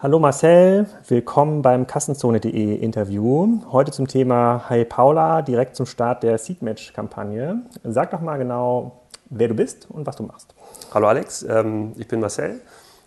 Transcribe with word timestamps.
Hallo 0.00 0.20
Marcel, 0.20 0.86
willkommen 1.08 1.60
beim 1.60 1.88
Kassenzone.de 1.88 2.76
Interview. 2.76 3.58
Heute 3.72 3.90
zum 3.90 4.06
Thema 4.06 4.68
Hi 4.68 4.84
Paula, 4.84 5.42
direkt 5.42 5.74
zum 5.74 5.86
Start 5.86 6.22
der 6.22 6.38
Seedmatch-Kampagne. 6.38 7.62
Sag 7.82 8.12
doch 8.12 8.20
mal 8.20 8.36
genau, 8.36 9.00
wer 9.28 9.48
du 9.48 9.54
bist 9.54 9.90
und 9.90 10.06
was 10.06 10.14
du 10.14 10.22
machst. 10.22 10.54
Hallo 10.94 11.08
Alex, 11.08 11.42
ähm, 11.42 11.94
ich 11.96 12.06
bin 12.06 12.20
Marcel, 12.20 12.60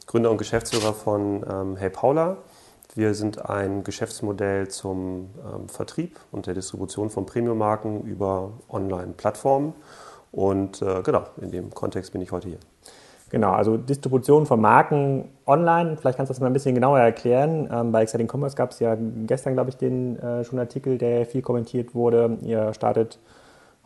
Gründer 0.06 0.32
und 0.32 0.38
Geschäftsführer 0.38 0.94
von 0.94 1.46
ähm, 1.50 1.78
Hey 1.78 1.90
Paula. 1.90 2.36
Wir 2.94 3.14
sind 3.14 3.50
ein 3.50 3.86
Geschäftsmodell 3.86 4.68
zum 4.68 5.30
ähm, 5.46 5.70
Vertrieb 5.70 6.20
und 6.34 6.46
der 6.46 6.56
Distribution 6.56 7.10
von 7.10 7.26
Premium-Marken 7.26 8.02
über 8.02 8.52
Online-Plattformen. 8.68 9.76
Und 10.34 10.82
äh, 10.82 11.02
genau, 11.04 11.24
in 11.40 11.52
dem 11.52 11.74
Kontext 11.74 12.12
bin 12.12 12.20
ich 12.20 12.34
heute 12.34 12.50
hier. 12.50 12.60
Genau, 13.32 13.52
also 13.52 13.78
Distribution 13.78 14.46
von 14.46 14.60
Marken 14.60 15.30
online. 15.48 15.96
Vielleicht 15.96 16.18
kannst 16.18 16.30
du 16.30 16.34
das 16.34 16.42
mal 16.42 16.48
ein 16.48 16.54
bisschen 16.54 16.76
genauer 16.76 17.00
erklären. 17.00 17.70
Ähm, 17.72 17.94
bei 17.94 18.02
Exciting 18.02 18.28
Commerce 18.30 18.58
gab 18.58 18.72
es 18.72 18.80
ja 18.80 18.98
gestern, 19.26 19.54
glaube 19.54 19.70
ich, 19.70 19.78
den 19.78 20.20
äh, 20.20 20.44
schon 20.44 20.60
Artikel, 20.60 20.98
der 20.98 21.26
viel 21.26 21.42
kommentiert 21.42 21.96
wurde. 21.96 22.38
Ihr 22.42 22.74
startet 22.74 23.20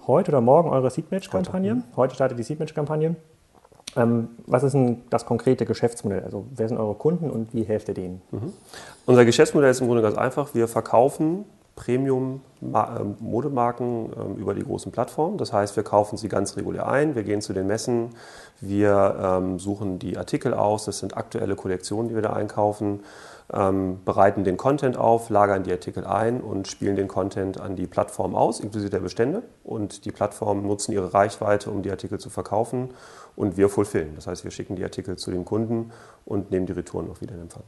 heute 0.08 0.32
oder 0.32 0.42
morgen 0.42 0.70
eure 0.70 0.90
Seedmatch-Kampagne. 0.90 1.84
Heute. 1.96 2.16
Startet 2.16 2.40
die 2.40 2.44
Seedmatch-Kampagne. 2.44 3.16
Ähm, 3.96 4.30
was 4.48 4.64
ist 4.64 4.74
denn 4.74 5.04
das 5.12 5.28
konkrete 5.28 5.68
Geschäftsmodell? 5.68 6.24
Also 6.24 6.46
wer 6.56 6.68
sind 6.68 6.80
eure 6.80 6.96
Kunden 6.96 7.30
und 7.30 7.54
wie 7.54 7.64
helft 7.64 7.88
ihr 7.88 7.94
denen? 7.94 8.24
Mhm. 8.32 8.52
Unser 9.06 9.26
Geschäftsmodell 9.26 9.70
ist 9.70 9.80
im 9.80 9.86
Grunde 9.86 10.02
ganz 10.02 10.18
einfach. 10.18 10.56
Wir 10.56 10.68
verkaufen 10.68 11.46
Premium-Modemarken 11.76 14.14
ähm, 14.18 14.36
über 14.38 14.54
die 14.54 14.64
großen 14.64 14.92
Plattformen. 14.92 15.38
Das 15.38 15.52
heißt, 15.52 15.76
wir 15.76 15.84
kaufen 15.84 16.18
sie 16.18 16.30
ganz 16.30 16.56
regulär 16.56 16.88
ein, 16.88 17.16
wir 17.16 17.24
gehen 17.24 17.42
zu 17.42 17.54
den 17.54 17.68
Messen, 17.68 18.12
wir 18.62 19.18
ähm, 19.22 19.60
suchen 19.60 20.00
die 20.00 20.18
Artikel 20.18 20.54
aus, 20.54 20.86
das 20.86 21.00
sind 21.00 21.18
aktuelle 21.18 21.56
Kollektionen, 21.56 22.08
die 22.08 22.16
wir 22.16 22.22
da 22.22 22.32
einkaufen, 22.32 23.02
ähm, 23.54 24.00
bereiten 24.06 24.44
den 24.44 24.58
Content 24.58 24.98
auf, 24.98 25.30
lagern 25.30 25.64
die 25.64 25.72
Artikel 25.72 26.06
ein 26.06 26.42
und 26.42 26.68
spielen 26.68 26.96
den 26.96 27.08
Content 27.08 27.60
an 27.60 27.76
die 27.76 27.88
Plattform 27.88 28.36
aus, 28.36 28.60
inklusive 28.60 28.90
der 28.90 29.02
Bestände. 29.02 29.44
Und 29.64 30.06
die 30.06 30.12
Plattformen 30.12 30.66
nutzen 30.66 30.94
ihre 30.94 31.14
Reichweite, 31.14 31.70
um 31.70 31.84
die 31.84 31.92
Artikel 31.92 32.20
zu 32.20 32.30
verkaufen 32.30 32.90
und 33.36 33.58
wir 33.58 33.70
fulfillen. 33.70 34.14
Das 34.16 34.28
heißt, 34.28 34.46
wir 34.46 34.52
schicken 34.52 34.76
die 34.76 34.84
Artikel 34.84 35.18
zu 35.18 35.30
den 35.30 35.46
Kunden 35.46 35.92
und 36.26 36.52
nehmen 36.52 36.66
die 36.66 36.74
Retouren 36.74 37.10
auch 37.12 37.22
wieder 37.22 37.36
in 37.36 37.42
Empfang. 37.42 37.64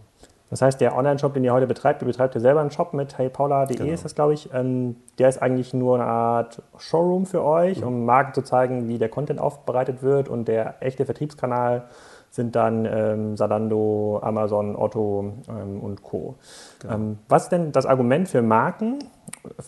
Das 0.49 0.61
heißt, 0.61 0.79
der 0.79 0.95
Online-Shop, 0.95 1.33
den 1.33 1.43
ihr 1.43 1.53
heute 1.53 1.67
betreibt, 1.67 2.01
ihr 2.01 2.05
betreibt 2.05 2.35
ja 2.35 2.41
selber 2.41 2.61
einen 2.61 2.71
Shop 2.71 2.93
mit 2.93 3.17
heypaula.de 3.17 3.75
genau. 3.75 3.91
ist 3.91 4.05
das, 4.05 4.15
glaube 4.15 4.33
ich. 4.33 4.53
Ähm, 4.53 4.95
der 5.19 5.27
ist 5.27 5.41
eigentlich 5.41 5.73
nur 5.73 5.95
eine 5.95 6.05
Art 6.05 6.61
Showroom 6.77 7.25
für 7.25 7.43
euch, 7.43 7.81
mhm. 7.81 7.87
um 7.87 8.05
Marken 8.05 8.33
zu 8.33 8.41
zeigen, 8.41 8.87
wie 8.87 8.97
der 8.97 9.09
Content 9.09 9.39
aufbereitet 9.39 10.01
wird. 10.03 10.29
Und 10.29 10.47
der 10.47 10.75
echte 10.79 11.05
Vertriebskanal 11.05 11.83
sind 12.29 12.55
dann 12.55 12.85
ähm, 12.85 13.37
Zalando, 13.37 14.19
Amazon, 14.21 14.75
Otto 14.75 15.33
ähm, 15.49 15.81
und 15.81 16.03
Co. 16.03 16.35
Genau. 16.79 16.93
Ähm, 16.93 17.19
was 17.29 17.43
ist 17.43 17.51
denn 17.51 17.71
das 17.71 17.85
Argument 17.85 18.27
für 18.29 18.41
Marken, 18.41 18.99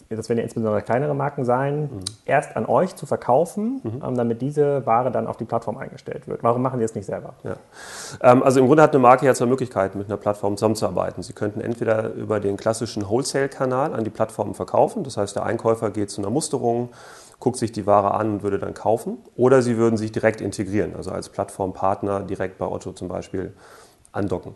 das 0.10 0.30
werden 0.30 0.40
ja 0.40 0.44
insbesondere 0.44 0.82
kleinere 0.82 1.16
Marken 1.16 1.46
sein, 1.46 1.84
mhm. 1.84 2.00
erst 2.26 2.56
an 2.56 2.66
euch 2.66 2.96
zu 2.96 3.06
verkaufen, 3.06 3.82
mhm. 3.84 4.04
ähm, 4.06 4.16
damit 4.16 4.42
diese 4.42 4.86
Ware 4.86 5.12
dann 5.12 5.28
auf 5.28 5.38
die 5.38 5.46
Plattform 5.46 5.78
eingestellt 5.78 6.28
wird? 6.28 6.44
Warum 6.44 6.62
machen 6.62 6.80
Sie 6.80 6.86
es 6.86 6.96
nicht 6.96 7.06
selber? 7.06 7.34
Ja. 7.44 7.56
Ähm, 8.22 8.44
also 8.44 8.60
im 8.60 8.68
Grunde 8.68 8.84
hat 8.84 8.92
eine 8.92 9.00
Marke 9.00 9.26
ja 9.26 9.34
zwei 9.34 9.46
Möglichkeiten, 9.46 9.98
mit 9.98 10.08
einer 10.08 10.18
Plattform 10.18 10.58
zusammenzuarbeiten. 10.58 11.24
Sie 11.24 11.34
könnten 11.34 11.62
entweder 11.62 12.14
über 12.14 12.40
den 12.40 12.58
klassischen 12.58 13.08
Wholesale-Kanal 13.08 13.94
an 13.94 14.04
die 14.04 14.10
Plattformen 14.10 14.54
verkaufen, 14.54 15.04
das 15.04 15.18
heißt 15.18 15.36
der 15.36 15.44
Einkäufer 15.44 15.90
geht 15.90 16.12
zu 16.12 16.22
einer 16.22 16.30
Musterung, 16.30 16.90
guckt 17.40 17.58
sich 17.58 17.72
die 17.72 17.86
Ware 17.86 18.14
an 18.14 18.34
und 18.34 18.44
würde 18.44 18.60
dann 18.60 18.74
kaufen. 18.74 19.18
Oder 19.36 19.62
sie 19.62 19.78
würden 19.78 19.98
sich 19.98 20.12
direkt 20.12 20.42
integrieren, 20.42 20.96
also 20.96 21.12
als 21.12 21.30
Plattformpartner 21.30 22.22
direkt 22.24 22.58
bei 22.58 22.66
Otto 22.66 22.92
zum 22.92 23.08
Beispiel 23.08 23.54
andocken. 24.12 24.56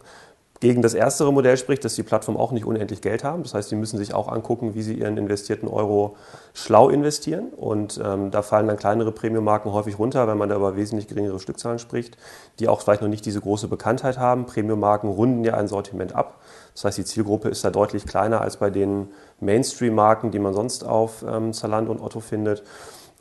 Gegen 0.64 0.82
das 0.82 0.94
erstere 0.94 1.34
Modell 1.34 1.58
spricht, 1.58 1.84
dass 1.84 1.96
die 1.96 2.04
Plattformen 2.04 2.40
auch 2.40 2.54
nicht 2.54 2.64
unendlich 2.64 3.02
Geld 3.02 3.26
haben. 3.26 3.44
Das 3.44 3.54
heißt, 3.54 3.68
sie 3.68 3.76
müssen 3.76 3.98
sich 3.98 4.14
auch 4.14 4.30
angucken, 4.30 4.76
wie 4.76 4.82
sie 4.82 4.94
ihren 4.94 5.18
investierten 5.18 5.68
Euro 5.68 6.16
schlau 6.54 6.88
investieren. 6.88 7.50
Und 7.50 8.00
ähm, 8.02 8.32
da 8.32 8.42
fallen 8.44 8.68
dann 8.68 8.78
kleinere 8.78 9.12
Premium-Marken 9.12 9.74
häufig 9.74 10.00
runter, 10.00 10.26
wenn 10.26 10.38
man 10.38 10.48
da 10.48 10.56
über 10.56 10.78
wesentlich 10.78 11.10
geringere 11.10 11.42
Stückzahlen 11.42 11.80
spricht, 11.80 12.16
die 12.60 12.70
auch 12.70 12.80
vielleicht 12.80 13.02
noch 13.02 13.10
nicht 13.10 13.26
diese 13.26 13.42
große 13.42 13.68
Bekanntheit 13.68 14.18
haben. 14.18 14.46
Premium-Marken 14.46 15.10
runden 15.10 15.44
ja 15.44 15.56
ein 15.56 15.68
Sortiment 15.68 16.16
ab. 16.16 16.40
Das 16.76 16.86
heißt, 16.86 16.98
die 16.98 17.04
Zielgruppe 17.04 17.50
ist 17.50 17.66
da 17.66 17.70
deutlich 17.70 18.06
kleiner 18.06 18.40
als 18.40 18.56
bei 18.56 18.70
den 18.70 19.10
Mainstream-Marken, 19.42 20.32
die 20.32 20.40
man 20.40 20.54
sonst 20.54 20.86
auf 20.86 21.26
ähm, 21.28 21.52
Zalando 21.52 21.92
und 21.92 22.00
Otto 22.00 22.22
findet. 22.22 22.64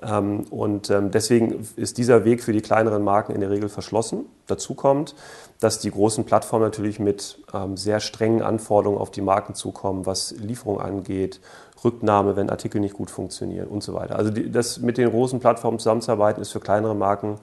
Ähm, 0.02 0.44
und 0.50 0.90
ähm, 0.90 1.10
deswegen 1.10 1.66
ist 1.76 1.98
dieser 1.98 2.24
Weg 2.24 2.42
für 2.42 2.52
die 2.52 2.60
kleineren 2.60 3.02
Marken 3.02 3.32
in 3.32 3.40
der 3.40 3.50
Regel 3.50 3.68
verschlossen. 3.68 4.26
Dazu 4.46 4.74
kommt, 4.74 5.14
dass 5.60 5.78
die 5.78 5.90
großen 5.90 6.24
Plattformen 6.24 6.64
natürlich 6.64 6.98
mit 6.98 7.38
ähm, 7.54 7.76
sehr 7.76 8.00
strengen 8.00 8.42
Anforderungen 8.42 9.00
auf 9.00 9.10
die 9.10 9.20
Marken 9.20 9.54
zukommen, 9.54 10.06
was 10.06 10.32
Lieferung 10.32 10.80
angeht, 10.80 11.40
Rücknahme, 11.84 12.36
wenn 12.36 12.50
Artikel 12.50 12.80
nicht 12.80 12.94
gut 12.94 13.10
funktionieren 13.10 13.68
und 13.68 13.82
so 13.82 13.94
weiter. 13.94 14.16
Also 14.16 14.30
das 14.30 14.80
mit 14.80 14.98
den 14.98 15.10
großen 15.10 15.40
Plattformen 15.40 15.78
zusammenzuarbeiten 15.78 16.40
ist 16.42 16.52
für 16.52 16.60
kleinere 16.60 16.94
Marken 16.94 17.38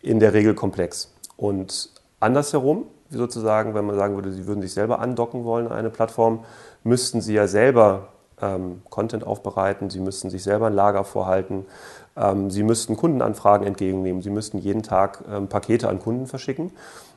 in 0.00 0.20
der 0.20 0.32
Regel 0.34 0.54
komplex. 0.54 1.12
Und 1.36 1.90
andersherum, 2.20 2.86
sozusagen, 3.10 3.74
wenn 3.74 3.86
man 3.86 3.96
sagen 3.96 4.14
würde, 4.14 4.32
sie 4.32 4.46
würden 4.46 4.62
sich 4.62 4.72
selber 4.72 5.00
andocken 5.00 5.44
wollen 5.44 5.66
an 5.66 5.72
eine 5.72 5.90
Plattform, 5.90 6.44
müssten 6.84 7.20
sie 7.20 7.34
ja 7.34 7.46
selber 7.46 8.08
ähm, 8.40 8.82
Content 8.90 9.26
aufbereiten, 9.26 9.90
sie 9.90 10.00
müssten 10.00 10.30
sich 10.30 10.42
selber 10.42 10.66
ein 10.66 10.74
Lager 10.74 11.04
vorhalten, 11.04 11.66
ähm, 12.16 12.50
sie 12.50 12.62
müssten 12.62 12.96
Kundenanfragen 12.96 13.66
entgegennehmen, 13.66 14.22
sie 14.22 14.30
müssten 14.30 14.58
jeden 14.58 14.82
Tag 14.82 15.24
ähm, 15.30 15.48
Pakete 15.48 15.88
an 15.88 15.98
Kunden 15.98 16.26
verschicken. 16.26 16.72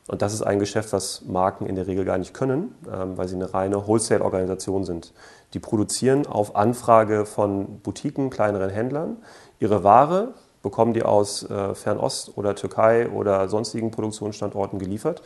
Und 0.08 0.22
das 0.22 0.34
ist 0.34 0.42
ein 0.42 0.58
Geschäft, 0.58 0.92
was 0.92 1.22
Marken 1.26 1.66
in 1.66 1.76
der 1.76 1.86
Regel 1.86 2.04
gar 2.04 2.18
nicht 2.18 2.34
können, 2.34 2.74
ähm, 2.92 3.16
weil 3.16 3.28
sie 3.28 3.36
eine 3.36 3.52
reine 3.54 3.86
Wholesale-Organisation 3.86 4.84
sind. 4.84 5.12
Die 5.54 5.60
produzieren 5.60 6.26
auf 6.26 6.56
Anfrage 6.56 7.26
von 7.26 7.80
Boutiquen, 7.80 8.30
kleineren 8.30 8.70
Händlern 8.70 9.18
ihre 9.60 9.84
Ware, 9.84 10.34
bekommen 10.62 10.92
die 10.92 11.02
aus 11.02 11.48
äh, 11.48 11.74
Fernost 11.74 12.36
oder 12.36 12.54
Türkei 12.54 13.08
oder 13.08 13.48
sonstigen 13.48 13.90
Produktionsstandorten 13.90 14.78
geliefert 14.78 15.22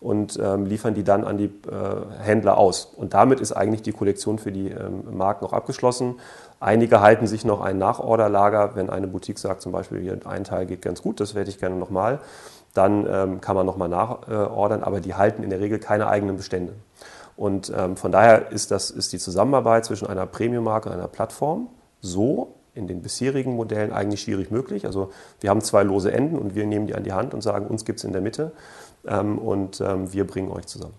und 0.00 0.38
ähm, 0.42 0.66
liefern 0.66 0.94
die 0.94 1.04
dann 1.04 1.24
an 1.24 1.38
die 1.38 1.46
äh, 1.46 2.22
Händler 2.22 2.58
aus. 2.58 2.92
Und 2.96 3.14
damit 3.14 3.40
ist 3.40 3.52
eigentlich 3.52 3.82
die 3.82 3.92
Kollektion 3.92 4.38
für 4.38 4.52
die 4.52 4.68
ähm, 4.68 5.04
Marken 5.16 5.44
auch 5.44 5.52
abgeschlossen. 5.52 6.16
Einige 6.60 7.00
halten 7.00 7.26
sich 7.26 7.44
noch 7.44 7.60
ein 7.60 7.78
Nachorderlager, 7.78 8.76
wenn 8.76 8.90
eine 8.90 9.06
Boutique 9.06 9.38
sagt 9.38 9.62
zum 9.62 9.72
Beispiel, 9.72 10.00
hier 10.00 10.18
ein 10.24 10.44
Teil 10.44 10.66
geht 10.66 10.82
ganz 10.82 11.02
gut, 11.02 11.20
das 11.20 11.34
hätte 11.34 11.50
ich 11.50 11.58
gerne 11.58 11.76
nochmal 11.76 12.20
dann 12.76 13.06
ähm, 13.10 13.40
kann 13.40 13.56
man 13.56 13.66
nochmal 13.66 13.88
nachordern, 13.88 14.82
aber 14.82 15.00
die 15.00 15.14
halten 15.14 15.42
in 15.42 15.50
der 15.50 15.60
Regel 15.60 15.78
keine 15.78 16.08
eigenen 16.08 16.36
Bestände. 16.36 16.74
Und 17.36 17.72
ähm, 17.76 17.96
von 17.96 18.12
daher 18.12 18.50
ist, 18.50 18.70
das, 18.70 18.90
ist 18.90 19.12
die 19.12 19.18
Zusammenarbeit 19.18 19.84
zwischen 19.84 20.06
einer 20.06 20.26
Premium-Marke 20.26 20.88
und 20.88 20.94
einer 20.94 21.08
Plattform 21.08 21.68
so 22.00 22.54
in 22.74 22.86
den 22.86 23.02
bisherigen 23.02 23.56
Modellen 23.56 23.92
eigentlich 23.92 24.22
schwierig 24.22 24.50
möglich. 24.50 24.86
Also 24.86 25.10
wir 25.40 25.50
haben 25.50 25.62
zwei 25.62 25.82
lose 25.82 26.12
Enden 26.12 26.38
und 26.38 26.54
wir 26.54 26.66
nehmen 26.66 26.86
die 26.86 26.94
an 26.94 27.04
die 27.04 27.12
Hand 27.12 27.34
und 27.34 27.42
sagen, 27.42 27.66
uns 27.66 27.84
gibt 27.84 27.98
es 27.98 28.04
in 28.04 28.12
der 28.12 28.20
Mitte 28.20 28.52
und 29.06 29.80
ähm, 29.80 30.12
wir 30.12 30.26
bringen 30.26 30.50
euch 30.50 30.66
zusammen. 30.66 30.94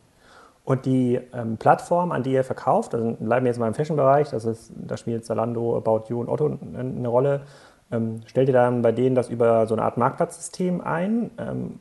Und 0.63 0.85
die 0.85 1.17
ähm, 1.33 1.55
Plattform, 1.55 2.11
an 2.11 2.23
die 2.23 2.33
ihr 2.33 2.43
verkauft, 2.43 2.93
also 2.93 3.15
bleiben 3.19 3.45
wir 3.45 3.51
jetzt 3.51 3.57
mal 3.57 3.69
im 3.69 3.73
Fashion-Bereich, 3.73 4.29
da 4.29 4.97
spielt 4.97 5.25
Zalando, 5.25 5.77
About 5.77 6.09
You 6.09 6.19
und 6.19 6.27
Otto 6.27 6.57
eine 6.75 7.07
Rolle. 7.07 7.41
Ähm, 7.89 8.19
stellt 8.25 8.49
ihr 8.49 8.53
dann 8.53 8.81
bei 8.81 8.91
denen 8.91 9.15
das 9.15 9.29
über 9.29 9.65
so 9.65 9.75
eine 9.75 9.83
Art 9.83 9.95
Marktplatzsystem 9.95 10.81
ein? 10.81 11.31
Ähm, 11.37 11.75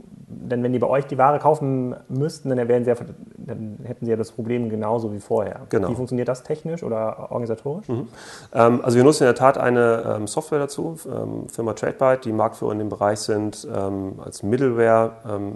denn 0.48 0.62
wenn 0.62 0.72
die 0.72 0.78
bei 0.78 0.86
euch 0.86 1.06
die 1.06 1.18
Ware 1.18 1.38
kaufen 1.38 1.94
müssten, 2.08 2.48
dann, 2.48 2.68
wären 2.68 2.84
sie 2.84 2.90
ja, 2.90 2.96
dann 3.36 3.78
hätten 3.84 4.04
sie 4.04 4.10
ja 4.10 4.16
das 4.16 4.32
Problem 4.32 4.68
genauso 4.68 5.12
wie 5.12 5.20
vorher. 5.20 5.62
Genau. 5.68 5.88
Wie 5.88 5.94
funktioniert 5.94 6.28
das 6.28 6.42
technisch 6.42 6.82
oder 6.82 7.30
organisatorisch? 7.30 7.88
Mhm. 7.88 8.08
Ähm, 8.52 8.80
also 8.82 8.96
wir 8.96 9.04
nutzen 9.04 9.24
in 9.24 9.28
der 9.28 9.34
Tat 9.34 9.58
eine 9.58 10.16
ähm, 10.16 10.26
Software 10.26 10.58
dazu, 10.58 10.98
ähm, 11.06 11.48
Firma 11.48 11.72
TradeByte, 11.72 12.22
die 12.22 12.32
Marktführer 12.32 12.72
in 12.72 12.78
dem 12.78 12.88
Bereich 12.88 13.20
sind, 13.20 13.66
ähm, 13.74 14.14
als 14.24 14.42
Middleware 14.42 15.12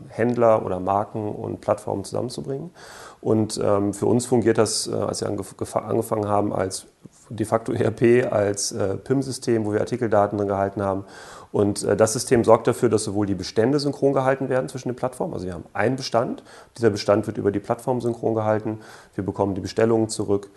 Händler 0.09 0.65
oder 0.65 0.81
Marken 0.81 1.29
und 1.29 1.61
Plattformen 1.61 2.05
zusammenzubringen. 2.05 2.71
Und 3.21 3.55
für 3.55 4.07
uns 4.07 4.27
fungiert 4.27 4.59
das, 4.59 4.87
äh, 4.87 4.95
als 4.95 5.21
wir 5.21 5.29
angefangen 5.29 6.29
haben, 6.29 6.53
als 6.53 6.87
de 7.31 7.47
facto 7.47 7.73
ERP 7.73 8.27
als 8.31 8.73
äh, 8.73 8.97
PIM-System, 8.97 9.65
wo 9.65 9.73
wir 9.73 9.81
Artikeldaten 9.81 10.37
drin 10.37 10.49
gehalten 10.49 10.83
haben. 10.83 11.05
Und 11.53 11.83
äh, 11.83 11.97
das 11.97 12.13
System 12.13 12.45
sorgt 12.45 12.67
dafür, 12.67 12.89
dass 12.89 13.05
sowohl 13.05 13.27
die 13.27 13.35
Bestände 13.35 13.79
synchron 13.79 14.13
gehalten 14.13 14.49
werden 14.49 14.69
zwischen 14.69 14.89
den 14.89 14.97
Plattformen. 14.97 15.35
Also 15.35 15.47
wir 15.47 15.55
haben 15.55 15.65
einen 15.73 15.97
Bestand. 15.97 16.43
Dieser 16.77 16.91
Bestand 16.91 17.27
wird 17.27 17.39
über 17.39 17.51
die 17.51 17.61
Plattform 17.61 18.01
synchron 18.01 18.35
gehalten. 18.35 18.79
Wir 19.15 19.25
bekommen 19.25 19.55
die 19.55 19.61
Bestellungen 19.61 20.09
zurück 20.09 20.51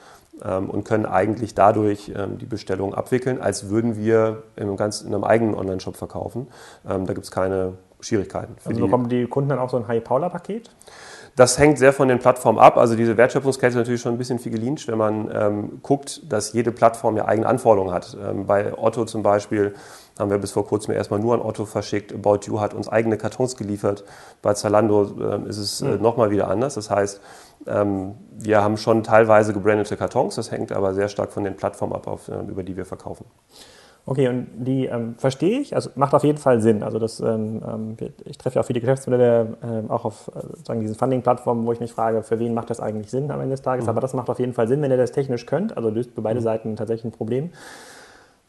ähm, 0.44 0.70
und 0.70 0.84
können 0.84 1.06
eigentlich 1.06 1.56
dadurch 1.56 2.12
ähm, 2.16 2.38
die 2.38 2.46
Bestellungen 2.46 2.94
abwickeln, 2.94 3.42
als 3.42 3.70
würden 3.70 3.96
wir 3.98 4.44
in, 4.56 4.76
ganz, 4.78 5.02
in 5.02 5.14
einem 5.14 5.24
eigenen 5.24 5.56
Online-Shop 5.56 5.96
verkaufen. 5.96 6.48
Ähm, 6.88 7.06
da 7.06 7.14
gibt 7.14 7.26
es 7.26 7.32
keine 7.32 7.74
Schwierigkeiten. 8.00 8.56
Für 8.60 8.70
also 8.70 8.82
bekommen 8.82 9.10
die 9.10 9.26
Kunden 9.26 9.50
dann 9.50 9.60
auch 9.60 9.70
so 9.70 9.78
ein 9.78 9.88
High-Paula-Paket? 9.88 10.70
Das 11.36 11.58
hängt 11.58 11.80
sehr 11.80 11.94
von 11.94 12.08
den 12.08 12.20
Plattformen 12.20 12.60
ab. 12.60 12.78
Also 12.78 12.96
diese 12.96 13.18
Wertschöpfungskette 13.18 13.72
ist 13.72 13.76
natürlich 13.76 14.02
schon 14.02 14.14
ein 14.14 14.18
bisschen 14.20 14.38
figelinscht, 14.38 14.88
wenn 14.88 15.00
man 15.00 15.32
ähm, 15.34 15.80
guckt, 15.82 16.22
dass 16.32 16.54
jede 16.54 16.72
Plattform 16.72 17.18
ja 17.18 17.26
eigene 17.26 17.48
Anforderungen 17.48 17.92
hat. 17.92 18.16
Ähm, 18.24 18.46
bei 18.46 18.78
Otto 18.78 19.06
zum 19.06 19.24
Beispiel 19.24 19.74
haben 20.20 20.30
wir 20.30 20.38
bis 20.38 20.52
vor 20.52 20.66
kurzem 20.66 20.94
erstmal 20.94 21.20
nur 21.20 21.34
an 21.34 21.42
Otto 21.42 21.66
verschickt. 21.66 22.14
About 22.14 22.42
You 22.46 22.60
hat 22.60 22.74
uns 22.74 22.88
eigene 22.88 23.18
Kartons 23.18 23.56
geliefert. 23.56 24.04
Bei 24.42 24.54
Zalando 24.54 25.04
äh, 25.20 25.50
ist 25.50 25.58
es 25.58 25.82
äh, 25.82 25.94
hm. 25.94 26.02
nochmal 26.02 26.30
wieder 26.32 26.48
anders. 26.48 26.76
Das 26.76 26.90
heißt, 26.90 27.22
Ähm, 27.66 28.16
wir 28.38 28.62
haben 28.62 28.78
schon 28.78 29.04
teilweise 29.04 29.54
gebrandete 29.54 29.96
Kartons, 29.96 30.36
das 30.36 30.52
hängt 30.52 30.72
aber 30.72 30.94
sehr 30.94 31.08
stark 31.08 31.32
von 31.32 31.44
den 31.44 31.56
Plattformen 31.56 31.94
ab, 31.94 32.08
auf, 32.08 32.28
äh, 32.28 32.42
über 32.48 32.64
die 32.64 32.76
wir 32.76 32.86
verkaufen. 32.86 33.26
Okay, 34.06 34.28
und 34.28 34.48
die 34.58 34.88
ähm, 34.88 35.16
verstehe 35.18 35.62
ich, 35.62 35.74
also 35.74 35.90
macht 35.96 36.14
auf 36.14 36.26
jeden 36.26 36.38
Fall 36.38 36.60
Sinn. 36.60 36.84
Also 36.84 37.00
das, 37.00 37.22
ähm, 37.22 37.62
ähm 37.66 37.96
ich 38.26 38.38
treffe 38.38 38.56
ja 38.56 38.62
auch 38.62 38.66
viele 38.66 38.82
Geschäftsmodelle, 38.82 39.58
äh, 39.62 39.90
auch 39.90 40.04
auf 40.04 40.30
äh, 40.36 40.42
sagen, 40.66 40.82
diesen 40.82 40.96
Funding-Plattformen, 40.96 41.66
wo 41.66 41.72
ich 41.72 41.80
mich 41.80 41.94
frage, 41.94 42.22
für 42.22 42.38
wen 42.38 42.54
macht 42.54 42.70
das 42.70 42.82
eigentlich 42.82 43.10
Sinn 43.10 43.32
am 43.32 43.40
Ende 43.40 43.54
des 43.54 43.62
Tages. 43.62 43.86
Mhm. 43.86 43.90
Aber 43.92 44.02
das 44.02 44.14
macht 44.14 44.30
auf 44.30 44.40
jeden 44.40 44.54
Fall 44.54 44.68
Sinn, 44.68 44.82
wenn 44.82 44.92
ihr 44.92 44.98
das 44.98 45.14
technisch 45.14 45.46
könnt. 45.46 45.78
Also 45.78 45.90
löst 45.90 46.12
für 46.12 46.22
beide 46.22 46.42
mhm. 46.42 46.44
Seiten 46.44 46.76
tatsächlich 46.76 47.14
ein 47.14 47.18
Problem. 47.18 47.52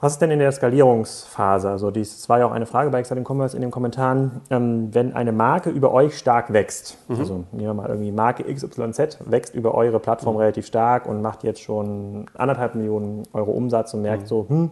Was 0.05 0.13
ist 0.13 0.19
denn 0.19 0.31
in 0.31 0.39
der 0.39 0.53
Skalierungsphase? 0.53 1.71
Also 1.71 1.91
dies 1.91 2.29
war 2.29 2.39
ja 2.39 2.45
auch 2.45 2.53
eine 2.53 2.67
Frage 2.67 2.91
bei 2.91 2.99
Exciting 2.99 3.25
Commerce 3.27 3.57
in 3.57 3.63
den 3.63 3.71
Kommentaren. 3.71 4.43
Ähm, 4.51 4.91
wenn 4.93 5.15
eine 5.15 5.33
Marke 5.33 5.71
über 5.71 5.95
euch 5.95 6.19
stark 6.19 6.53
wächst, 6.53 6.99
mhm. 7.09 7.19
also 7.19 7.45
nehmen 7.53 7.69
wir 7.69 7.73
mal 7.73 7.89
irgendwie 7.89 8.13
Marke 8.13 8.45
XYZ 8.45 9.21
wächst 9.25 9.55
über 9.55 9.75
eure 9.75 10.01
Plattform 10.01 10.35
mhm. 10.35 10.41
relativ 10.41 10.67
stark 10.67 11.07
und 11.07 11.23
macht 11.23 11.43
jetzt 11.43 11.63
schon 11.63 12.27
anderthalb 12.35 12.75
Millionen 12.75 13.23
Euro 13.33 13.53
Umsatz 13.53 13.95
und 13.95 14.03
merkt 14.03 14.25
mhm. 14.25 14.27
so, 14.27 14.47
hm, 14.47 14.71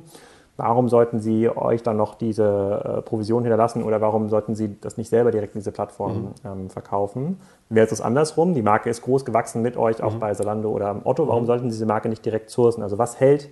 warum 0.58 0.90
sollten 0.90 1.18
Sie 1.18 1.48
euch 1.48 1.82
dann 1.82 1.96
noch 1.96 2.14
diese 2.14 2.98
äh, 2.98 3.00
Provision 3.00 3.42
hinterlassen 3.42 3.84
oder 3.84 4.02
warum 4.02 4.28
sollten 4.28 4.54
Sie 4.54 4.78
das 4.82 4.98
nicht 4.98 5.08
selber 5.08 5.30
direkt 5.30 5.54
in 5.54 5.60
diese 5.60 5.72
Plattform 5.72 6.12
mhm. 6.12 6.28
ähm, 6.44 6.68
verkaufen? 6.68 7.40
Wäre 7.70 7.86
es 7.86 8.02
andersrum, 8.02 8.52
die 8.52 8.60
Marke 8.60 8.90
ist 8.90 9.00
groß 9.00 9.24
gewachsen 9.24 9.62
mit 9.62 9.78
euch, 9.78 10.02
auch 10.02 10.12
mhm. 10.12 10.18
bei 10.18 10.34
Zalando 10.34 10.68
oder 10.68 11.00
Otto, 11.04 11.26
warum 11.26 11.44
mhm. 11.44 11.46
sollten 11.46 11.70
Sie 11.70 11.76
diese 11.76 11.86
Marke 11.86 12.10
nicht 12.10 12.22
direkt 12.22 12.50
sourcen? 12.50 12.82
Also 12.82 12.98
was 12.98 13.18
hält 13.18 13.48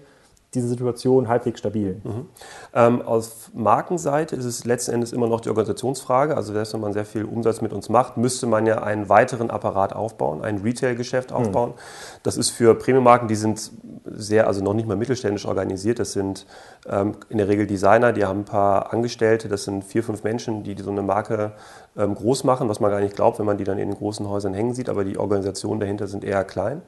diese 0.55 0.69
Situation 0.69 1.29
halbwegs 1.29 1.61
stabil? 1.61 2.01
Mhm. 2.03 2.27
Ähm, 2.75 3.03
aus 3.03 3.51
Markenseite 3.55 4.37
ist 4.37 4.45
es 4.45 4.65
letzten 4.65 4.93
Endes 4.93 5.13
immer 5.13 5.29
noch 5.29 5.41
die 5.41 5.49
Organisationsfrage. 5.49 6.37
Also 6.37 6.53
selbst 6.53 6.73
wenn 6.75 6.81
man 6.81 6.93
sehr 6.93 7.05
viel 7.05 7.25
Umsatz 7.25 7.61
mit 7.61 7.73
uns 7.73 7.89
macht, 7.89 8.17
müsste 8.17 8.47
man 8.47 8.67
ja 8.67 8.83
einen 8.83 9.09
weiteren 9.09 9.51
Apparat 9.51 9.95
aufbauen, 9.95 10.43
ein 10.43 10.59
Retail-Geschäft 10.59 11.31
mhm. 11.31 11.37
aufbauen. 11.37 11.71
Mhm. 11.71 12.21
Das 12.23 12.37
ist 12.37 12.51
für 12.51 12.75
Premium-Marken, 12.75 13.29
die 13.29 13.37
sind 13.37 13.71
sehr, 14.05 14.47
also 14.47 14.63
noch 14.63 14.75
nicht 14.75 14.89
mal 14.89 14.97
mittelständisch 14.97 15.47
organisiert. 15.47 15.99
Das 15.99 16.13
sind 16.13 16.47
ähm, 16.89 17.13
in 17.29 17.39
der 17.39 17.49
Regel 17.49 17.67
Designer, 17.67 18.13
die 18.13 18.25
haben 18.25 18.41
ein 18.41 18.45
paar 18.45 18.93
Angestellte. 18.93 19.49
Das 19.49 19.65
sind 19.65 19.85
vier, 19.85 20.03
fünf 20.03 20.25
Menschen, 20.25 20.65
die, 20.65 20.75
die 20.75 20.83
so 20.83 20.91
eine 20.91 21.03
Marke 21.03 21.53
ähm, 21.97 22.15
groß 22.15 22.45
machen, 22.45 22.69
was 22.69 22.81
man 22.81 22.91
gar 22.91 23.01
nicht 23.01 23.15
glaubt, 23.15 23.39
wenn 23.39 23.47
man 23.47 23.59
die 23.59 23.65
dann 23.65 23.79
in 23.79 23.89
den 23.89 23.97
großen 23.97 24.29
Häusern 24.29 24.55
hängen 24.55 24.75
sieht. 24.75 24.89
Aber 24.89 25.05
die 25.05 25.19
Organisationen 25.19 25.81
dahinter 25.81 26.07
sind 26.07 26.25
eher 26.25 26.45
klein. 26.45 26.83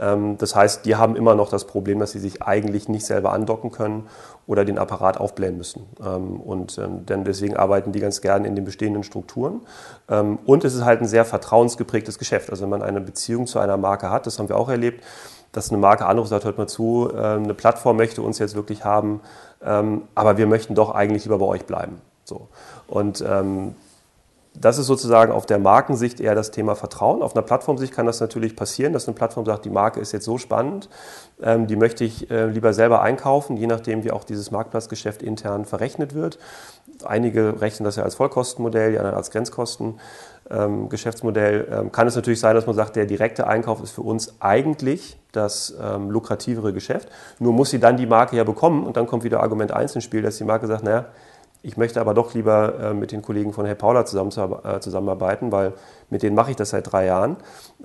Ähm, 0.00 0.38
das 0.38 0.54
heißt, 0.54 0.84
die 0.84 0.96
haben 0.96 1.16
immer 1.16 1.34
noch 1.34 1.48
das 1.48 1.66
Problem, 1.66 1.98
dass 1.98 2.12
sie 2.12 2.18
sich 2.18 2.42
eigentlich 2.42 2.88
nicht 2.88 3.04
selber 3.04 3.32
andocken 3.32 3.70
können 3.70 4.06
oder 4.46 4.64
den 4.64 4.78
Apparat 4.78 5.18
aufblähen 5.18 5.56
müssen. 5.56 5.86
Ähm, 6.04 6.40
und 6.40 6.78
ähm, 6.78 7.06
denn 7.06 7.24
deswegen 7.24 7.56
arbeiten 7.56 7.92
die 7.92 8.00
ganz 8.00 8.20
gerne 8.20 8.46
in 8.46 8.54
den 8.54 8.64
bestehenden 8.64 9.02
Strukturen. 9.02 9.60
Und 10.46 10.64
es 10.64 10.74
ist 10.74 10.84
halt 10.84 11.02
ein 11.02 11.06
sehr 11.06 11.26
vertrauensgeprägtes 11.26 12.18
Geschäft. 12.18 12.48
Also 12.48 12.62
wenn 12.62 12.70
man 12.70 12.82
eine 12.82 13.00
Beziehung 13.00 13.46
zu 13.46 13.58
einer 13.58 13.76
Marke 13.76 14.10
hat, 14.10 14.26
das 14.26 14.38
haben 14.38 14.48
wir 14.48 14.56
auch 14.56 14.70
erlebt, 14.70 15.04
dass 15.52 15.68
eine 15.68 15.78
Marke 15.78 16.06
anruft, 16.06 16.30
sagt, 16.30 16.44
hört 16.44 16.56
mal 16.56 16.66
zu, 16.66 17.12
eine 17.14 17.52
Plattform 17.52 17.98
möchte 17.98 18.22
uns 18.22 18.38
jetzt 18.38 18.54
wirklich 18.54 18.84
haben, 18.86 19.20
aber 19.60 20.38
wir 20.38 20.46
möchten 20.46 20.74
doch 20.74 20.94
eigentlich 20.94 21.24
lieber 21.24 21.38
bei 21.38 21.44
euch 21.44 21.66
bleiben. 21.66 22.00
So. 22.24 22.48
Und 22.86 23.22
das 24.60 24.78
ist 24.78 24.86
sozusagen 24.86 25.32
auf 25.32 25.46
der 25.46 25.58
Markensicht 25.58 26.20
eher 26.20 26.34
das 26.34 26.50
Thema 26.50 26.74
Vertrauen. 26.74 27.22
Auf 27.22 27.36
einer 27.36 27.42
Plattformsicht 27.42 27.94
kann 27.94 28.06
das 28.06 28.20
natürlich 28.20 28.56
passieren, 28.56 28.92
dass 28.92 29.06
eine 29.06 29.14
Plattform 29.14 29.46
sagt, 29.46 29.64
die 29.64 29.70
Marke 29.70 30.00
ist 30.00 30.12
jetzt 30.12 30.24
so 30.24 30.38
spannend, 30.38 30.88
ähm, 31.42 31.66
die 31.66 31.76
möchte 31.76 32.04
ich 32.04 32.30
äh, 32.30 32.46
lieber 32.46 32.72
selber 32.72 33.02
einkaufen, 33.02 33.56
je 33.56 33.66
nachdem, 33.66 34.04
wie 34.04 34.10
auch 34.10 34.24
dieses 34.24 34.50
Marktplatzgeschäft 34.50 35.22
intern 35.22 35.64
verrechnet 35.64 36.14
wird. 36.14 36.38
Einige 37.04 37.60
rechnen 37.60 37.84
das 37.84 37.96
ja 37.96 38.02
als 38.02 38.14
Vollkostenmodell, 38.16 38.92
die 38.92 38.98
anderen 38.98 39.16
als 39.16 39.30
Grenzkostengeschäftsmodell. 39.30 41.68
Ähm, 41.70 41.80
ähm, 41.80 41.92
kann 41.92 42.08
es 42.08 42.16
natürlich 42.16 42.40
sein, 42.40 42.54
dass 42.54 42.66
man 42.66 42.74
sagt, 42.74 42.96
der 42.96 43.06
direkte 43.06 43.46
Einkauf 43.46 43.82
ist 43.82 43.92
für 43.92 44.02
uns 44.02 44.34
eigentlich 44.40 45.18
das 45.32 45.74
ähm, 45.80 46.10
lukrativere 46.10 46.72
Geschäft. 46.72 47.08
Nur 47.38 47.52
muss 47.52 47.70
sie 47.70 47.78
dann 47.78 47.96
die 47.96 48.06
Marke 48.06 48.36
ja 48.36 48.42
bekommen 48.44 48.84
und 48.84 48.96
dann 48.96 49.06
kommt 49.06 49.24
wieder 49.24 49.40
Argument 49.40 49.72
1 49.72 49.94
ins 49.94 50.04
Spiel, 50.04 50.22
dass 50.22 50.38
die 50.38 50.44
Marke 50.44 50.66
sagt, 50.66 50.82
naja, 50.82 51.06
ich 51.62 51.76
möchte 51.76 52.00
aber 52.00 52.14
doch 52.14 52.34
lieber 52.34 52.74
äh, 52.80 52.94
mit 52.94 53.10
den 53.10 53.22
Kollegen 53.22 53.52
von 53.52 53.66
Herr 53.66 53.74
Paula 53.74 54.02
äh, 54.02 54.80
zusammenarbeiten, 54.80 55.50
weil 55.50 55.72
mit 56.08 56.22
denen 56.22 56.36
mache 56.36 56.50
ich 56.50 56.56
das 56.56 56.70
seit 56.70 56.92
drei 56.92 57.06
Jahren. 57.06 57.36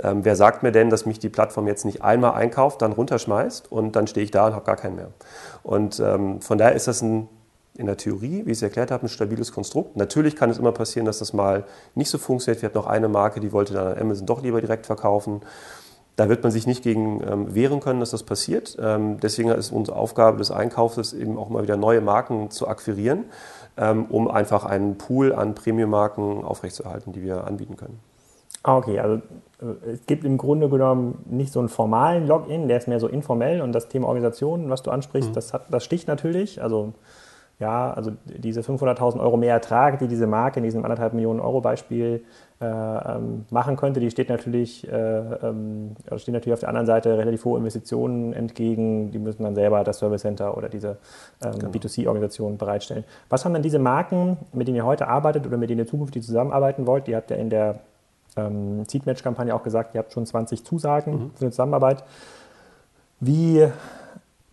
Ähm, 0.02 0.24
wer 0.24 0.36
sagt 0.36 0.64
mir 0.64 0.72
denn, 0.72 0.90
dass 0.90 1.06
mich 1.06 1.20
die 1.20 1.30
Plattform 1.30 1.68
jetzt 1.68 1.84
nicht 1.84 2.04
einmal 2.04 2.34
einkauft, 2.34 2.82
dann 2.82 2.92
runterschmeißt 2.92 3.72
und 3.72 3.96
dann 3.96 4.08
stehe 4.08 4.24
ich 4.24 4.32
da 4.32 4.48
und 4.48 4.54
habe 4.54 4.66
gar 4.66 4.76
keinen 4.76 4.96
mehr? 4.96 5.10
Und 5.64 6.00
ähm, 6.00 6.42
von 6.42 6.58
daher 6.58 6.76
ist 6.76 6.88
das 6.88 7.02
ein, 7.02 7.28
in 7.76 7.88
der 7.88 7.98
Theorie, 7.98 8.44
wie 8.46 8.52
ich 8.52 8.58
es 8.58 8.62
erklärt 8.62 8.92
habe, 8.92 9.08
ein 9.08 9.10
stabiles 9.10 9.52
Konstrukt. 9.52 9.98
Natürlich 9.98 10.36
kann 10.36 10.52
es 10.52 10.60
immer 10.60 10.72
passieren, 10.72 11.08
dass 11.08 11.18
das 11.18 11.34
mal 11.34 11.64
nicht 11.96 12.10
so 12.10 12.20
funktioniert. 12.20 12.62
Wir 12.62 12.70
hatten 12.70 12.78
noch 12.78 12.86
eine 12.86 13.10
Marke, 13.10 13.40
die 13.40 13.52
wollte 13.52 13.74
dann 13.74 13.88
an 13.88 13.98
Amazon 13.98 14.28
doch 14.28 14.44
lieber 14.44 14.62
direkt 14.62 14.86
verkaufen. 14.86 15.42
Da 16.16 16.30
wird 16.30 16.44
man 16.44 16.52
sich 16.52 16.68
nicht 16.68 16.84
gegen 16.84 17.22
ähm, 17.28 17.56
wehren 17.56 17.80
können, 17.80 18.00
dass 18.00 18.12
das 18.12 18.24
passiert. 18.24 18.78
Ähm, 18.80 19.20
deswegen 19.20 19.50
ist 19.50 19.72
unsere 19.72 19.98
Aufgabe 19.98 20.38
des 20.38 20.52
Einkaufs 20.52 21.14
eben 21.14 21.38
auch 21.38 21.50
mal 21.50 21.64
wieder 21.64 21.78
neue 21.78 22.02
Marken 22.02 22.52
zu 22.52 22.68
akquirieren 22.68 23.26
ähm, 23.78 24.06
um 24.06 24.30
einfach 24.30 24.66
einen 24.66 24.98
Pool 24.98 25.34
an 25.34 25.56
Premium-Marken 25.56 26.44
aufrechtzuerhalten, 26.44 27.14
die 27.14 27.24
wir 27.24 27.46
anbieten 27.46 27.76
können. 27.76 28.00
Ah, 28.62 28.78
okay, 28.78 29.00
also 29.00 29.16
äh, 29.62 29.92
es 29.94 30.06
gibt 30.06 30.24
im 30.24 30.38
Grunde 30.38 30.70
genommen 30.70 31.24
nicht 31.26 31.52
so 31.52 31.60
einen 31.60 31.70
formalen 31.70 32.28
Login, 32.28 32.68
der 32.68 32.78
ist 32.78 32.88
mehr 32.88 33.00
so 33.00 33.08
informell 33.08 33.62
und 33.62 33.74
das 33.74 33.90
Thema 33.90 34.08
Organisation, 34.08 34.70
was 34.70 34.84
du 34.84 34.92
ansprichst, 34.92 35.32
mhm. 35.32 35.34
das, 35.34 35.54
hat, 35.54 35.66
das 35.70 35.84
sticht 35.84 36.08
natürlich. 36.08 36.62
Also 36.62 36.94
ja, 37.60 37.94
also 37.94 38.12
diese 38.26 38.62
500.000 38.62 39.20
Euro 39.20 39.38
mehr 39.38 39.54
Ertrag, 39.54 40.00
die 40.00 40.08
diese 40.08 40.28
Marke 40.28 40.60
in 40.60 40.64
diesem 40.64 40.84
anderthalb 40.84 41.14
Millionen 41.14 41.40
Euro 41.40 41.62
Beispiel 41.62 42.24
äh, 42.60 42.66
ähm, 42.66 43.46
machen 43.52 43.76
könnte, 43.76 44.00
die 44.00 44.10
steht 44.10 44.30
natürlich, 44.30 44.88
äh, 44.88 44.92
ähm, 44.92 45.96
stehen 46.18 46.34
natürlich 46.34 46.54
auf 46.54 46.60
der 46.60 46.70
anderen 46.70 46.88
Seite 46.88 47.18
relativ 47.18 47.46
hohe 47.46 47.60
Investitionen 47.60 48.34
entgegen. 48.34 49.12
Die 49.12 49.20
müssen 49.20 49.44
dann 49.44 49.56
selber 49.56 49.84
das 49.84 50.00
Service 50.00 50.22
Center 50.22 50.58
oder 50.58 50.68
diese 50.68 50.98
ähm, 51.44 51.60
genau. 51.60 51.72
B2C-Organisation 51.72 52.58
bereitstellen. 52.58 53.04
Was 53.30 53.46
haben 53.46 53.54
denn 53.54 53.64
diese 53.64 53.80
Marken, 53.80 54.38
mit 54.52 54.68
denen 54.68 54.78
ihr 54.78 54.86
heute 54.86 55.08
arbeitet 55.08 55.46
oder 55.46 55.58
mit 55.58 55.70
denen 55.70 55.80
ihr 55.80 55.88
zukünftig 55.88 56.24
zusammenarbeiten 56.24 56.88
wollt? 56.88 57.08
Ihr 57.08 57.18
habt 57.18 57.30
ja 57.32 57.38
in 57.38 57.50
der 57.50 57.80
ähm, 58.36 58.86
Seedmatch-Kampagne 58.86 59.54
auch 59.54 59.64
gesagt, 59.64 59.94
ihr 59.94 60.00
habt 60.00 60.12
schon 60.12 60.26
20 60.26 60.66
Zusagen 60.66 61.14
mhm. 61.14 61.32
für 61.36 61.42
eine 61.42 61.52
Zusammenarbeit. 61.52 62.04
Wie 63.20 63.68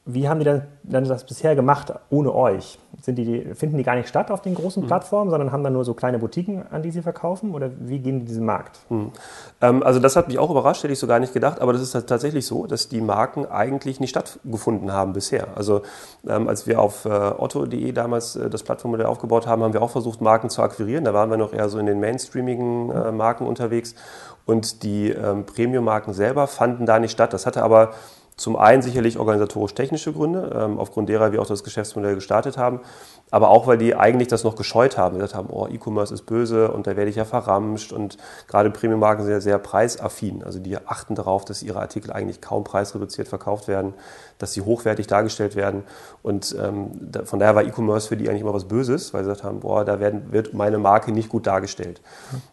wie 0.06 0.28
haben 0.28 0.38
die 0.38 0.44
dann, 0.44 0.62
dann, 0.82 1.04
das 1.04 1.24
bisher 1.24 1.54
gemacht 1.54 1.92
ohne 2.08 2.34
euch? 2.34 2.78
Die, 3.06 3.54
finden 3.54 3.76
die 3.76 3.84
gar 3.84 3.96
nicht 3.96 4.08
statt 4.08 4.30
auf 4.30 4.40
den 4.40 4.54
großen 4.54 4.82
mhm. 4.82 4.86
Plattformen, 4.86 5.30
sondern 5.30 5.52
haben 5.52 5.62
dann 5.62 5.74
nur 5.74 5.84
so 5.84 5.94
kleine 5.94 6.18
Boutiquen, 6.18 6.64
an 6.70 6.82
die 6.82 6.90
sie 6.90 7.02
verkaufen? 7.02 7.54
Oder 7.54 7.70
wie 7.78 7.98
gehen 7.98 8.20
die 8.20 8.26
diesen 8.26 8.44
Markt? 8.44 8.78
Mhm. 8.88 9.12
Ähm, 9.60 9.82
also 9.82 10.00
das 10.00 10.16
hat 10.16 10.28
mich 10.28 10.38
auch 10.38 10.50
überrascht, 10.50 10.82
hätte 10.82 10.92
ich 10.92 10.98
so 10.98 11.06
gar 11.06 11.20
nicht 11.20 11.34
gedacht. 11.34 11.60
Aber 11.60 11.72
das 11.72 11.82
ist 11.82 11.92
tatsächlich 12.06 12.46
so, 12.46 12.66
dass 12.66 12.88
die 12.88 13.00
Marken 13.00 13.46
eigentlich 13.46 14.00
nicht 14.00 14.10
stattgefunden 14.10 14.92
haben 14.92 15.12
bisher. 15.12 15.48
Also 15.54 15.82
ähm, 16.26 16.48
als 16.48 16.66
wir 16.66 16.80
auf 16.80 17.04
äh, 17.04 17.08
otto.de 17.08 17.92
damals 17.92 18.36
äh, 18.36 18.48
das 18.48 18.62
Plattformmodell 18.62 19.06
aufgebaut 19.06 19.46
haben, 19.46 19.62
haben 19.62 19.74
wir 19.74 19.82
auch 19.82 19.90
versucht, 19.90 20.20
Marken 20.22 20.48
zu 20.48 20.62
akquirieren. 20.62 21.04
Da 21.04 21.12
waren 21.12 21.30
wir 21.30 21.36
noch 21.36 21.52
eher 21.52 21.68
so 21.68 21.78
in 21.78 21.86
den 21.86 22.00
mainstreamigen 22.00 22.90
äh, 22.90 23.12
Marken 23.12 23.46
unterwegs. 23.46 23.94
Und 24.46 24.82
die 24.82 25.10
ähm, 25.10 25.44
Premium-Marken 25.44 26.14
selber 26.14 26.46
fanden 26.46 26.86
da 26.86 26.98
nicht 26.98 27.12
statt. 27.12 27.32
Das 27.32 27.46
hatte 27.46 27.62
aber 27.62 27.90
zum 28.40 28.56
einen 28.56 28.80
sicherlich 28.80 29.18
organisatorisch-technische 29.18 30.14
Gründe, 30.14 30.58
ähm, 30.58 30.78
aufgrund 30.78 31.10
derer 31.10 31.30
wir 31.30 31.42
auch 31.42 31.46
das 31.46 31.62
Geschäftsmodell 31.62 32.14
gestartet 32.14 32.56
haben, 32.56 32.80
aber 33.30 33.50
auch, 33.50 33.66
weil 33.66 33.78
die 33.78 33.94
eigentlich 33.94 34.28
das 34.28 34.44
noch 34.44 34.56
gescheut 34.56 34.98
haben. 34.98 35.16
gesagt 35.16 35.34
haben, 35.34 35.48
oh, 35.50 35.66
E-Commerce 35.68 36.12
ist 36.12 36.26
böse 36.26 36.70
und 36.70 36.86
da 36.86 36.96
werde 36.96 37.10
ich 37.10 37.16
ja 37.16 37.24
verramscht 37.24 37.92
und 37.92 38.16
gerade 38.48 38.70
Premium-Marken 38.70 39.22
sind 39.22 39.32
ja 39.32 39.40
sehr 39.40 39.58
preisaffin. 39.58 40.42
Also 40.42 40.58
die 40.58 40.76
achten 40.78 41.14
darauf, 41.14 41.44
dass 41.44 41.62
ihre 41.62 41.80
Artikel 41.80 42.12
eigentlich 42.12 42.40
kaum 42.40 42.64
preisreduziert 42.64 43.28
verkauft 43.28 43.68
werden, 43.68 43.94
dass 44.38 44.52
sie 44.52 44.62
hochwertig 44.62 45.06
dargestellt 45.06 45.56
werden 45.56 45.84
und 46.22 46.56
ähm, 46.60 46.90
da, 47.00 47.24
von 47.24 47.38
daher 47.38 47.54
war 47.54 47.64
E-Commerce 47.64 48.08
für 48.08 48.16
die 48.16 48.28
eigentlich 48.28 48.42
immer 48.42 48.54
was 48.54 48.64
Böses, 48.64 49.14
weil 49.14 49.24
sie 49.24 49.30
gesagt 49.30 49.44
haben, 49.44 49.60
boah, 49.60 49.84
da 49.84 50.00
werden, 50.00 50.32
wird 50.32 50.54
meine 50.54 50.78
Marke 50.78 51.12
nicht 51.12 51.28
gut 51.28 51.46
dargestellt. 51.46 52.00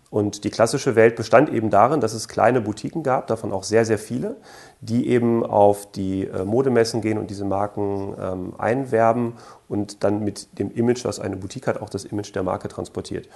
Und 0.09 0.45
die 0.45 0.49
klassische 0.49 0.95
Welt 0.95 1.17
bestand 1.17 1.49
eben 1.49 1.69
darin, 1.69 1.99
dass 1.99 2.13
es 2.13 2.29
kleine 2.29 2.61
Boutiquen 2.61 3.03
gab, 3.03 3.27
davon 3.27 3.51
auch 3.51 3.63
sehr, 3.63 3.83
sehr 3.83 3.97
viele, 3.97 4.37
die 4.79 5.09
eben 5.09 5.45
auf 5.45 5.91
die 5.91 6.25
äh, 6.25 6.45
Modemessen 6.45 7.01
gehen 7.01 7.17
und 7.17 7.29
diese 7.29 7.43
Marken 7.43 8.15
ähm, 8.19 8.53
einwerben 8.57 9.33
und 9.69 10.03
dann 10.03 10.23
mit 10.23 10.59
dem 10.59 10.71
Image, 10.71 11.05
was 11.05 11.19
eine 11.19 11.37
Boutique 11.37 11.67
hat, 11.67 11.81
auch 11.81 11.89
das 11.89 12.05
Image 12.05 12.33
der 12.33 12.43
Marke 12.43 12.67
transportiert. 12.67 13.27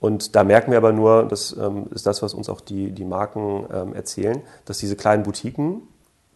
Und 0.00 0.34
da 0.34 0.44
merken 0.44 0.70
wir 0.70 0.78
aber 0.78 0.92
nur, 0.92 1.24
das 1.24 1.56
ähm, 1.58 1.86
ist 1.94 2.06
das, 2.06 2.22
was 2.22 2.34
uns 2.34 2.48
auch 2.48 2.60
die, 2.60 2.90
die 2.90 3.04
Marken 3.04 3.66
ähm, 3.72 3.94
erzählen, 3.94 4.42
dass 4.64 4.78
diese 4.78 4.96
kleinen 4.96 5.22
Boutiquen 5.22 5.82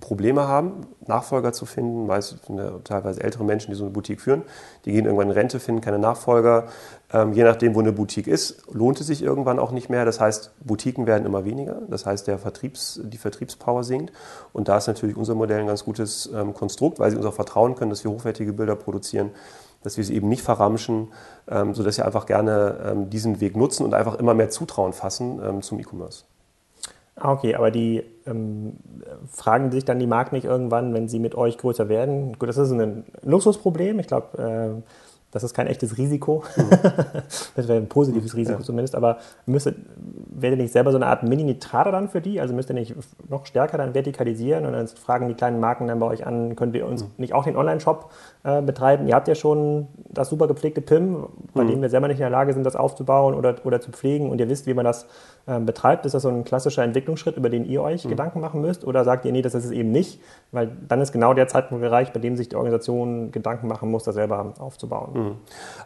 Probleme 0.04 0.46
haben, 0.46 0.86
Nachfolger 1.06 1.54
zu 1.54 1.64
finden, 1.64 2.06
meist 2.06 2.36
teilweise 2.84 3.22
ältere 3.22 3.42
Menschen, 3.42 3.70
die 3.70 3.76
so 3.76 3.84
eine 3.84 3.92
Boutique 3.92 4.20
führen, 4.20 4.42
die 4.84 4.92
gehen 4.92 5.06
irgendwann 5.06 5.28
in 5.28 5.32
Rente, 5.32 5.60
finden 5.60 5.80
keine 5.80 5.98
Nachfolger. 5.98 6.66
Ähm, 7.10 7.32
je 7.32 7.42
nachdem, 7.42 7.74
wo 7.74 7.80
eine 7.80 7.92
Boutique 7.92 8.26
ist, 8.26 8.70
lohnt 8.70 9.00
es 9.00 9.06
sich 9.06 9.22
irgendwann 9.22 9.58
auch 9.58 9.70
nicht 9.70 9.88
mehr. 9.88 10.04
Das 10.04 10.20
heißt, 10.20 10.52
Boutiquen 10.60 11.06
werden 11.06 11.24
immer 11.24 11.46
weniger. 11.46 11.80
Das 11.88 12.04
heißt, 12.04 12.26
der 12.26 12.38
Vertriebs, 12.38 13.00
die 13.02 13.16
Vertriebspower 13.16 13.82
sinkt. 13.82 14.12
Und 14.52 14.68
da 14.68 14.76
ist 14.76 14.88
natürlich 14.88 15.16
unser 15.16 15.34
Modell 15.34 15.60
ein 15.60 15.66
ganz 15.66 15.86
gutes 15.86 16.28
ähm, 16.34 16.52
Konstrukt, 16.52 16.98
weil 16.98 17.10
sie 17.10 17.16
uns 17.16 17.24
auch 17.24 17.32
vertrauen 17.32 17.74
können, 17.74 17.88
dass 17.88 18.04
wir 18.04 18.10
hochwertige 18.10 18.52
Bilder 18.52 18.76
produzieren, 18.76 19.30
dass 19.84 19.96
wir 19.96 20.04
sie 20.04 20.14
eben 20.14 20.28
nicht 20.28 20.42
verramschen, 20.42 21.12
ähm, 21.48 21.74
sodass 21.74 21.96
sie 21.96 22.04
einfach 22.04 22.26
gerne 22.26 22.76
ähm, 22.84 23.08
diesen 23.08 23.40
Weg 23.40 23.56
nutzen 23.56 23.86
und 23.86 23.94
einfach 23.94 24.16
immer 24.16 24.34
mehr 24.34 24.50
Zutrauen 24.50 24.92
fassen 24.92 25.40
ähm, 25.42 25.62
zum 25.62 25.80
E-Commerce. 25.80 26.24
Ah, 27.16 27.32
okay, 27.32 27.54
aber 27.54 27.70
die 27.70 28.02
ähm, 28.26 28.76
fragen 29.30 29.70
sich 29.70 29.84
dann 29.84 30.00
die 30.00 30.06
Marken 30.06 30.34
nicht 30.34 30.46
irgendwann, 30.46 30.92
wenn 30.94 31.08
sie 31.08 31.20
mit 31.20 31.36
euch 31.36 31.58
größer 31.58 31.88
werden? 31.88 32.36
Gut, 32.38 32.48
das 32.48 32.56
ist 32.56 32.72
ein 32.72 33.04
Luxusproblem. 33.22 34.00
Ich 34.00 34.08
glaube, 34.08 34.82
äh, 34.82 34.82
das 35.34 35.42
ist 35.42 35.52
kein 35.52 35.66
echtes 35.66 35.98
Risiko. 35.98 36.44
Mhm. 36.56 36.70
das 37.56 37.66
wäre 37.68 37.76
ein 37.76 37.88
positives 37.88 38.36
Risiko 38.36 38.60
ja. 38.60 38.64
zumindest. 38.64 38.94
Aber 38.94 39.18
müsste, 39.46 39.74
wäre 40.30 40.56
nicht 40.56 40.72
selber 40.72 40.92
so 40.92 40.96
eine 40.96 41.06
Art 41.06 41.24
Mini-Nitrate 41.24 41.90
dann 41.90 42.08
für 42.08 42.20
die? 42.20 42.40
Also 42.40 42.54
müsst 42.54 42.70
ihr 42.70 42.74
nicht 42.74 42.94
noch 43.28 43.44
stärker 43.44 43.76
dann 43.76 43.94
vertikalisieren 43.94 44.64
und 44.64 44.72
dann 44.74 44.86
fragen 44.86 45.26
die 45.26 45.34
kleinen 45.34 45.58
Marken 45.58 45.88
dann 45.88 45.98
bei 45.98 46.06
euch 46.06 46.24
an, 46.24 46.54
könnt 46.54 46.76
ihr 46.76 46.86
uns 46.86 47.02
mhm. 47.02 47.10
nicht 47.16 47.32
auch 47.32 47.42
den 47.42 47.56
Online-Shop 47.56 48.10
äh, 48.44 48.62
betreiben? 48.62 49.08
Ihr 49.08 49.16
habt 49.16 49.26
ja 49.26 49.34
schon 49.34 49.88
das 50.08 50.28
super 50.28 50.46
gepflegte 50.46 50.80
PIM, 50.80 51.26
bei 51.52 51.64
mhm. 51.64 51.68
dem 51.68 51.82
wir 51.82 51.90
selber 51.90 52.06
nicht 52.06 52.18
in 52.18 52.22
der 52.22 52.30
Lage 52.30 52.52
sind, 52.52 52.64
das 52.64 52.76
aufzubauen 52.76 53.34
oder, 53.34 53.56
oder 53.64 53.80
zu 53.80 53.90
pflegen 53.90 54.30
und 54.30 54.40
ihr 54.40 54.48
wisst, 54.48 54.68
wie 54.68 54.74
man 54.74 54.84
das 54.84 55.06
äh, 55.46 55.58
betreibt. 55.58 56.06
Ist 56.06 56.12
das 56.12 56.22
so 56.22 56.28
ein 56.28 56.44
klassischer 56.44 56.84
Entwicklungsschritt, 56.84 57.36
über 57.36 57.50
den 57.50 57.64
ihr 57.64 57.82
euch 57.82 58.04
mhm. 58.04 58.10
Gedanken 58.10 58.40
machen 58.40 58.60
müsst? 58.60 58.86
Oder 58.86 59.02
sagt 59.02 59.24
ihr, 59.24 59.32
nee, 59.32 59.42
das 59.42 59.54
ist 59.54 59.64
es 59.64 59.72
eben 59.72 59.90
nicht? 59.90 60.20
Weil 60.52 60.70
dann 60.86 61.00
ist 61.00 61.10
genau 61.10 61.34
der 61.34 61.48
Zeitpunkt 61.48 61.82
erreicht, 61.82 62.12
bei 62.12 62.20
dem 62.20 62.36
sich 62.36 62.48
die 62.50 62.56
Organisation 62.56 63.32
Gedanken 63.32 63.66
machen 63.66 63.90
muss, 63.90 64.04
das 64.04 64.14
selber 64.14 64.54
aufzubauen. 64.58 65.23
Mhm. 65.24 65.36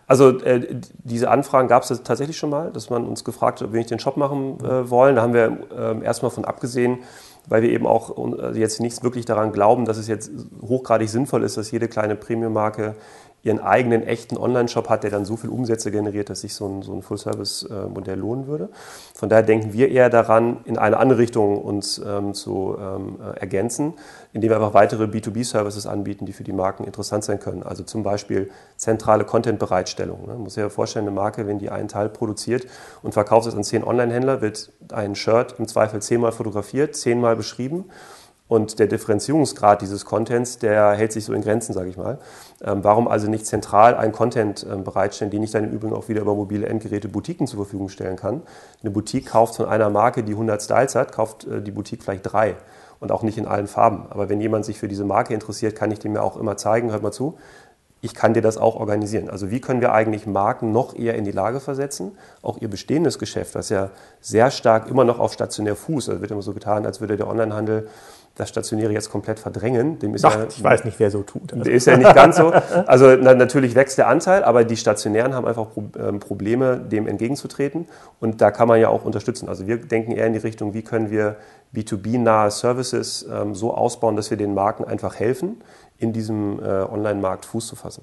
Also 0.06 0.38
äh, 0.40 0.80
diese 1.04 1.30
Anfragen 1.30 1.68
gab 1.68 1.82
es 1.82 2.02
tatsächlich 2.02 2.38
schon 2.38 2.50
mal, 2.50 2.70
dass 2.72 2.88
man 2.88 3.06
uns 3.06 3.24
gefragt 3.24 3.60
hat, 3.60 3.68
ob 3.68 3.72
wir 3.74 3.78
nicht 3.78 3.90
den 3.90 3.98
Shop 3.98 4.16
machen 4.16 4.58
äh, 4.64 4.88
wollen. 4.88 5.16
Da 5.16 5.22
haben 5.22 5.34
wir 5.34 5.58
äh, 5.76 6.02
erstmal 6.02 6.30
von 6.30 6.46
abgesehen, 6.46 7.00
weil 7.46 7.62
wir 7.62 7.70
eben 7.70 7.86
auch 7.86 8.16
äh, 8.38 8.58
jetzt 8.58 8.80
nicht 8.80 9.02
wirklich 9.02 9.26
daran 9.26 9.52
glauben, 9.52 9.84
dass 9.84 9.98
es 9.98 10.08
jetzt 10.08 10.30
hochgradig 10.62 11.10
sinnvoll 11.10 11.42
ist, 11.42 11.56
dass 11.56 11.70
jede 11.70 11.88
kleine 11.88 12.16
Premium-Marke 12.16 12.94
ihren 13.42 13.60
eigenen 13.60 14.02
echten 14.02 14.36
Online-Shop 14.36 14.88
hat, 14.88 15.04
der 15.04 15.10
dann 15.10 15.24
so 15.24 15.36
viel 15.36 15.50
Umsätze 15.50 15.90
generiert, 15.90 16.28
dass 16.28 16.40
sich 16.40 16.54
so 16.54 16.66
ein, 16.66 16.82
so 16.82 16.92
ein 16.92 17.02
Full-Service-Modell 17.02 18.18
lohnen 18.18 18.46
würde. 18.46 18.68
Von 19.14 19.28
daher 19.28 19.44
denken 19.44 19.72
wir 19.72 19.90
eher 19.90 20.10
daran, 20.10 20.58
in 20.64 20.76
eine 20.76 20.96
andere 20.96 21.18
Richtung 21.18 21.62
uns 21.62 21.98
ähm, 22.04 22.34
zu 22.34 22.76
ähm, 22.80 23.18
äh, 23.20 23.38
ergänzen, 23.38 23.94
indem 24.32 24.50
wir 24.50 24.56
einfach 24.56 24.74
weitere 24.74 25.04
B2B-Services 25.04 25.86
anbieten, 25.86 26.26
die 26.26 26.32
für 26.32 26.44
die 26.44 26.52
Marken 26.52 26.84
interessant 26.84 27.24
sein 27.24 27.38
können. 27.38 27.62
Also 27.62 27.84
zum 27.84 28.02
Beispiel 28.02 28.50
zentrale 28.76 29.24
Content-Bereitstellung. 29.24 30.22
Ne? 30.22 30.32
Man 30.34 30.42
muss 30.42 30.54
sich 30.54 30.62
ja 30.62 30.68
vorstellen, 30.68 31.06
eine 31.06 31.14
Marke, 31.14 31.46
wenn 31.46 31.58
die 31.58 31.70
einen 31.70 31.88
Teil 31.88 32.08
produziert 32.08 32.66
und 33.02 33.12
verkauft 33.12 33.46
es 33.46 33.54
an 33.54 33.62
zehn 33.62 33.84
Online-Händler, 33.84 34.40
wird 34.40 34.72
ein 34.92 35.14
Shirt 35.14 35.54
im 35.58 35.68
Zweifel 35.68 36.02
zehnmal 36.02 36.32
fotografiert, 36.32 36.96
zehnmal 36.96 37.36
beschrieben 37.36 37.84
und 38.48 38.78
der 38.78 38.86
Differenzierungsgrad 38.86 39.82
dieses 39.82 40.04
Contents, 40.06 40.58
der 40.58 40.92
hält 40.92 41.12
sich 41.12 41.26
so 41.26 41.34
in 41.34 41.42
Grenzen, 41.42 41.74
sage 41.74 41.90
ich 41.90 41.96
mal. 41.96 42.18
Ähm, 42.64 42.82
warum 42.82 43.06
also 43.06 43.28
nicht 43.28 43.46
zentral 43.46 43.94
einen 43.94 44.12
Content 44.12 44.66
ähm, 44.68 44.84
bereitstellen, 44.84 45.30
den 45.30 45.42
ich 45.42 45.50
dann 45.50 45.64
im 45.64 45.70
Übrigen 45.70 45.94
auch 45.94 46.08
wieder 46.08 46.22
über 46.22 46.34
mobile 46.34 46.66
Endgeräte 46.66 47.08
Boutiquen 47.08 47.46
zur 47.46 47.58
Verfügung 47.58 47.90
stellen 47.90 48.16
kann? 48.16 48.42
Eine 48.82 48.90
Boutique 48.90 49.26
kauft 49.26 49.56
von 49.56 49.66
einer 49.66 49.90
Marke, 49.90 50.22
die 50.22 50.32
100 50.32 50.62
Styles 50.62 50.94
hat, 50.94 51.12
kauft 51.12 51.46
äh, 51.46 51.60
die 51.60 51.70
Boutique 51.70 52.02
vielleicht 52.02 52.32
drei 52.32 52.56
und 53.00 53.12
auch 53.12 53.22
nicht 53.22 53.38
in 53.38 53.46
allen 53.46 53.66
Farben. 53.66 54.06
Aber 54.10 54.28
wenn 54.28 54.40
jemand 54.40 54.64
sich 54.64 54.78
für 54.78 54.88
diese 54.88 55.04
Marke 55.04 55.34
interessiert, 55.34 55.76
kann 55.76 55.90
ich 55.90 55.98
dem 55.98 56.14
ja 56.14 56.22
auch 56.22 56.36
immer 56.36 56.56
zeigen, 56.56 56.90
hört 56.90 57.02
mal 57.02 57.12
zu, 57.12 57.38
ich 58.00 58.14
kann 58.14 58.34
dir 58.34 58.42
das 58.42 58.58
auch 58.58 58.76
organisieren. 58.76 59.28
Also 59.28 59.50
wie 59.50 59.60
können 59.60 59.80
wir 59.80 59.92
eigentlich 59.92 60.26
Marken 60.26 60.72
noch 60.72 60.96
eher 60.96 61.14
in 61.14 61.24
die 61.24 61.32
Lage 61.32 61.60
versetzen, 61.60 62.12
auch 62.42 62.58
ihr 62.60 62.68
bestehendes 62.68 63.18
Geschäft, 63.18 63.54
was 63.54 63.70
ja 63.70 63.90
sehr 64.20 64.50
stark 64.50 64.88
immer 64.88 65.04
noch 65.04 65.18
auf 65.18 65.32
stationär 65.32 65.74
Fuß, 65.74 66.08
also 66.08 66.20
wird 66.20 66.30
immer 66.30 66.42
so 66.42 66.52
getan, 66.52 66.86
als 66.86 67.00
würde 67.00 67.16
der 67.16 67.26
Onlinehandel 67.26 67.88
das 68.38 68.48
Stationäre 68.48 68.92
jetzt 68.92 69.10
komplett 69.10 69.40
verdrängen. 69.40 69.98
Dem 69.98 70.14
ist 70.14 70.24
Ach, 70.24 70.36
ja, 70.36 70.46
ich 70.48 70.62
weiß 70.62 70.84
nicht, 70.84 71.00
wer 71.00 71.10
so 71.10 71.22
tut. 71.22 71.52
Also. 71.52 71.68
Ist 71.68 71.86
ja 71.86 71.96
nicht 71.96 72.14
ganz 72.14 72.36
so. 72.36 72.52
Also 72.86 73.16
na, 73.20 73.34
natürlich 73.34 73.74
wächst 73.74 73.98
der 73.98 74.06
Anteil, 74.06 74.44
aber 74.44 74.62
die 74.62 74.76
Stationären 74.76 75.34
haben 75.34 75.44
einfach 75.44 75.68
Pro 75.72 75.84
ähm, 75.98 76.20
Probleme, 76.20 76.78
dem 76.78 77.08
entgegenzutreten. 77.08 77.88
Und 78.20 78.40
da 78.40 78.52
kann 78.52 78.68
man 78.68 78.80
ja 78.80 78.90
auch 78.90 79.04
unterstützen. 79.04 79.48
Also 79.48 79.66
wir 79.66 79.78
denken 79.78 80.12
eher 80.12 80.26
in 80.26 80.34
die 80.34 80.38
Richtung, 80.38 80.72
wie 80.72 80.82
können 80.82 81.10
wir 81.10 81.36
B2B-nahe 81.74 82.52
Services 82.52 83.26
ähm, 83.30 83.56
so 83.56 83.74
ausbauen, 83.74 84.14
dass 84.14 84.30
wir 84.30 84.36
den 84.36 84.54
Marken 84.54 84.84
einfach 84.84 85.16
helfen, 85.16 85.60
in 85.98 86.12
diesem 86.12 86.60
äh, 86.60 86.82
Online-Markt 86.82 87.44
Fuß 87.46 87.66
zu 87.66 87.76
fassen. 87.76 88.02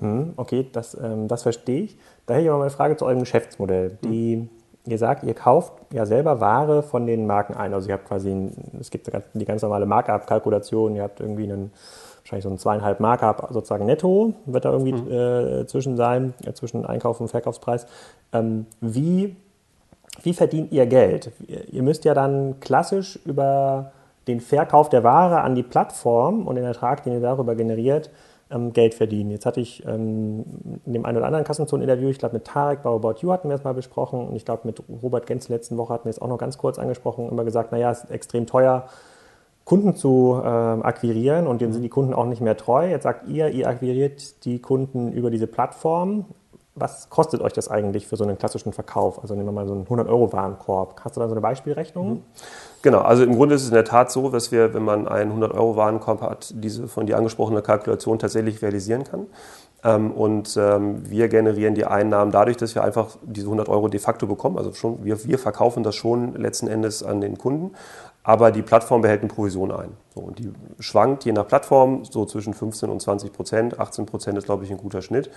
Hm, 0.00 0.34
okay, 0.36 0.66
das, 0.72 0.94
ähm, 0.94 1.28
das 1.28 1.42
verstehe 1.42 1.82
ich. 1.82 1.98
Da 2.26 2.34
hätte 2.34 2.44
ich 2.44 2.48
aber 2.50 2.58
mal 2.58 2.64
eine 2.64 2.70
Frage 2.70 2.96
zu 2.96 3.06
eurem 3.06 3.20
Geschäftsmodell. 3.20 3.98
Die 4.02 4.36
hm 4.36 4.48
ihr 4.86 4.98
sagt, 4.98 5.24
ihr 5.24 5.34
kauft 5.34 5.72
ja 5.92 6.06
selber 6.06 6.40
Ware 6.40 6.82
von 6.82 7.06
den 7.06 7.26
Marken 7.26 7.54
ein. 7.54 7.74
Also 7.74 7.88
ihr 7.88 7.94
habt 7.94 8.06
quasi, 8.06 8.30
ein, 8.30 8.52
es 8.80 8.90
gibt 8.90 9.10
die 9.34 9.44
ganz 9.44 9.62
normale 9.62 9.86
Markup-Kalkulation, 9.86 10.94
ihr 10.96 11.02
habt 11.02 11.20
irgendwie 11.20 11.44
einen, 11.44 11.72
wahrscheinlich 12.22 12.44
so 12.44 12.50
ein 12.50 12.58
zweieinhalb 12.58 13.00
Markup 13.00 13.48
sozusagen 13.50 13.86
netto, 13.86 14.34
wird 14.46 14.64
da 14.64 14.72
irgendwie 14.72 14.92
mhm. 14.92 15.10
äh, 15.10 15.66
zwischen 15.66 15.96
sein, 15.96 16.34
äh, 16.44 16.52
zwischen 16.52 16.86
Einkauf 16.86 17.20
und 17.20 17.28
Verkaufspreis. 17.28 17.86
Ähm, 18.32 18.66
wie, 18.80 19.36
wie 20.22 20.34
verdient 20.34 20.72
ihr 20.72 20.86
Geld? 20.86 21.32
Ihr 21.48 21.82
müsst 21.82 22.04
ja 22.04 22.14
dann 22.14 22.60
klassisch 22.60 23.18
über 23.24 23.92
den 24.26 24.40
Verkauf 24.40 24.88
der 24.88 25.04
Ware 25.04 25.40
an 25.42 25.54
die 25.54 25.62
Plattform 25.62 26.46
und 26.46 26.56
den 26.56 26.64
Ertrag, 26.64 27.04
den 27.04 27.12
ihr 27.12 27.20
darüber 27.20 27.54
generiert, 27.54 28.10
ähm, 28.50 28.72
Geld 28.72 28.94
verdienen. 28.94 29.30
Jetzt 29.30 29.46
hatte 29.46 29.60
ich 29.60 29.84
ähm, 29.86 30.44
in 30.84 30.92
dem 30.92 31.04
einen 31.04 31.18
oder 31.18 31.26
anderen 31.26 31.44
Kassenzone-Interview, 31.44 32.08
ich 32.08 32.18
glaube 32.18 32.36
mit 32.36 32.44
Tarek 32.44 32.82
bei 32.82 32.90
About 32.90 33.16
You 33.20 33.32
hatten 33.32 33.48
wir 33.48 33.56
es 33.56 33.64
mal 33.64 33.74
besprochen 33.74 34.28
und 34.28 34.36
ich 34.36 34.44
glaube 34.44 34.62
mit 34.64 34.82
Robert 35.02 35.26
Gens 35.26 35.48
letzten 35.48 35.76
Woche 35.76 35.92
hatten 35.92 36.04
wir 36.04 36.10
es 36.10 36.20
auch 36.20 36.28
noch 36.28 36.38
ganz 36.38 36.58
kurz 36.58 36.78
angesprochen, 36.78 37.28
immer 37.28 37.44
gesagt, 37.44 37.72
naja, 37.72 37.90
es 37.90 38.04
ist 38.04 38.10
extrem 38.10 38.46
teuer, 38.46 38.86
Kunden 39.64 39.96
zu 39.96 40.40
äh, 40.40 40.46
akquirieren 40.46 41.48
und 41.48 41.60
denen 41.60 41.72
sind 41.72 41.82
die 41.82 41.88
Kunden 41.88 42.14
auch 42.14 42.26
nicht 42.26 42.40
mehr 42.40 42.56
treu. 42.56 42.88
Jetzt 42.88 43.02
sagt 43.02 43.26
ihr, 43.26 43.48
ihr 43.48 43.66
akquiriert 43.66 44.44
die 44.44 44.60
Kunden 44.60 45.10
über 45.10 45.28
diese 45.28 45.48
Plattform. 45.48 46.26
Was 46.76 47.10
kostet 47.10 47.40
euch 47.40 47.54
das 47.54 47.68
eigentlich 47.68 48.06
für 48.06 48.16
so 48.16 48.24
einen 48.24 48.38
klassischen 48.38 48.72
Verkauf? 48.72 49.20
Also 49.22 49.34
nehmen 49.34 49.48
wir 49.48 49.52
mal 49.52 49.66
so 49.66 49.72
einen 49.72 49.86
100-Euro-Warenkorb. 49.86 51.00
Hast 51.02 51.16
du 51.16 51.20
da 51.20 51.26
so 51.26 51.32
eine 51.32 51.40
Beispielrechnung? 51.40 52.10
Mhm. 52.10 52.22
Genau, 52.82 53.00
also 53.00 53.24
im 53.24 53.34
Grunde 53.34 53.54
ist 53.54 53.62
es 53.62 53.68
in 53.68 53.74
der 53.74 53.84
Tat 53.84 54.12
so, 54.12 54.30
dass 54.30 54.52
wir, 54.52 54.74
wenn 54.74 54.84
man 54.84 55.08
einen 55.08 55.32
100-Euro-Warenkorb 55.32 56.20
hat, 56.20 56.52
diese 56.54 56.86
von 56.86 57.06
dir 57.06 57.16
angesprochene 57.16 57.62
Kalkulation 57.62 58.18
tatsächlich 58.18 58.62
realisieren 58.62 59.04
kann. 59.04 59.26
Ähm, 59.84 60.10
und 60.12 60.56
ähm, 60.56 61.08
wir 61.08 61.28
generieren 61.28 61.74
die 61.74 61.84
Einnahmen 61.84 62.32
dadurch, 62.32 62.56
dass 62.56 62.74
wir 62.74 62.82
einfach 62.82 63.16
diese 63.22 63.46
100 63.46 63.68
Euro 63.68 63.88
de 63.88 64.00
facto 64.00 64.26
bekommen. 64.26 64.58
Also 64.58 64.72
schon, 64.72 65.04
wir, 65.04 65.24
wir 65.24 65.38
verkaufen 65.38 65.82
das 65.82 65.94
schon 65.94 66.34
letzten 66.34 66.66
Endes 66.66 67.02
an 67.02 67.20
den 67.20 67.38
Kunden, 67.38 67.74
aber 68.22 68.50
die 68.50 68.62
Plattform 68.62 69.02
behält 69.02 69.20
eine 69.20 69.28
Provision 69.28 69.70
ein. 69.70 69.90
So, 70.14 70.20
und 70.20 70.38
die 70.40 70.52
schwankt 70.80 71.24
je 71.24 71.32
nach 71.32 71.46
Plattform 71.46 72.04
so 72.04 72.24
zwischen 72.24 72.54
15 72.54 72.90
und 72.90 73.00
20 73.00 73.32
Prozent. 73.32 73.78
18 73.78 74.06
Prozent 74.06 74.36
ist, 74.36 74.46
glaube 74.46 74.64
ich, 74.64 74.70
ein 74.72 74.78
guter 74.78 75.02
Schnitt. 75.02 75.30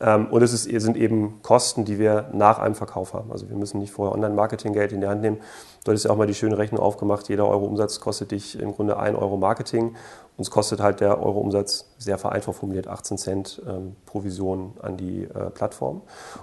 Ähm, 0.00 0.26
und 0.26 0.42
es 0.42 0.52
ist, 0.52 0.64
sind 0.64 0.96
eben 0.96 1.40
Kosten, 1.42 1.84
die 1.84 1.98
wir 1.98 2.30
nach 2.32 2.58
einem 2.58 2.74
Verkauf 2.74 3.14
haben. 3.14 3.30
Also 3.32 3.48
wir 3.48 3.56
müssen 3.56 3.78
nicht 3.78 3.92
vorher 3.92 4.14
Online-Marketing-Geld 4.14 4.92
in 4.92 5.00
die 5.00 5.06
Hand 5.06 5.22
nehmen. 5.22 5.38
Dort 5.84 5.96
ist 5.96 6.04
ja 6.04 6.10
auch 6.10 6.16
mal 6.16 6.26
die 6.26 6.34
schöne 6.34 6.58
Rechnung 6.58 6.80
aufgemacht, 6.80 7.28
jeder 7.28 7.48
Euro 7.48 7.64
Umsatz 7.64 7.98
kostet 7.98 8.30
dich 8.30 8.58
im 8.58 8.72
Grunde 8.72 8.98
ein 8.98 9.16
Euro 9.16 9.36
Marketing. 9.36 9.96
Uns 10.38 10.50
kostet 10.50 10.80
halt 10.80 11.00
der 11.00 11.22
Euro 11.22 11.40
Umsatz, 11.40 11.84
sehr 11.98 12.16
vereinfacht 12.16 12.56
formuliert, 12.56 12.88
18 12.88 13.18
Cent 13.18 13.62
ähm, 13.68 13.96
Provision 14.06 14.72
an 14.80 14.96
die 14.96 15.24
äh, 15.24 15.50
Plattform. 15.50 16.00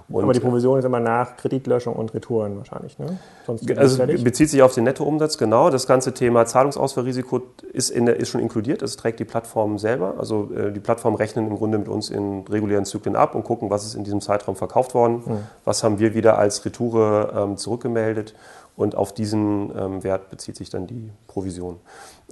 Und, 0.08 0.22
Aber 0.22 0.32
die 0.32 0.38
Provision 0.38 0.78
ist 0.78 0.84
immer 0.84 1.00
nach 1.00 1.36
Kreditlöschung 1.36 1.96
und 1.96 2.14
Retouren 2.14 2.56
wahrscheinlich, 2.56 2.98
ne? 3.00 3.18
Sonst 3.46 3.68
also 3.76 4.06
bezieht 4.06 4.48
sich 4.48 4.62
auf 4.62 4.74
den 4.74 4.84
Nettoumsatz, 4.84 5.38
genau. 5.38 5.70
Das 5.70 5.88
ganze 5.88 6.14
Thema 6.14 6.46
Zahlungsausfallrisiko 6.46 7.42
ist, 7.72 7.90
in 7.90 8.06
der, 8.06 8.20
ist 8.20 8.28
schon 8.28 8.40
inkludiert. 8.40 8.80
Das 8.80 8.96
trägt 8.96 9.18
die 9.18 9.24
Plattform 9.24 9.76
selber. 9.78 10.14
Also 10.18 10.50
äh, 10.54 10.70
die 10.70 10.80
Plattform 10.80 11.16
rechnen 11.16 11.48
im 11.48 11.56
Grunde 11.56 11.78
mit 11.78 11.88
uns 11.88 12.10
in 12.10 12.46
regulären 12.46 12.84
Zyklen 12.84 13.16
ab 13.16 13.34
und 13.34 13.42
gucken, 13.42 13.70
was 13.70 13.84
ist 13.84 13.96
in 13.96 14.04
diesem 14.04 14.20
Zeitraum 14.20 14.54
verkauft 14.54 14.94
worden, 14.94 15.22
mhm. 15.26 15.38
was 15.64 15.82
haben 15.82 15.98
wir 15.98 16.14
wieder 16.14 16.38
als 16.38 16.64
Retoure 16.64 17.32
ähm, 17.36 17.56
zurückgemeldet 17.56 18.34
und 18.80 18.94
auf 18.94 19.12
diesen 19.12 19.70
ähm, 19.76 20.02
Wert 20.02 20.30
bezieht 20.30 20.56
sich 20.56 20.70
dann 20.70 20.86
die 20.86 21.10
Provision. 21.26 21.78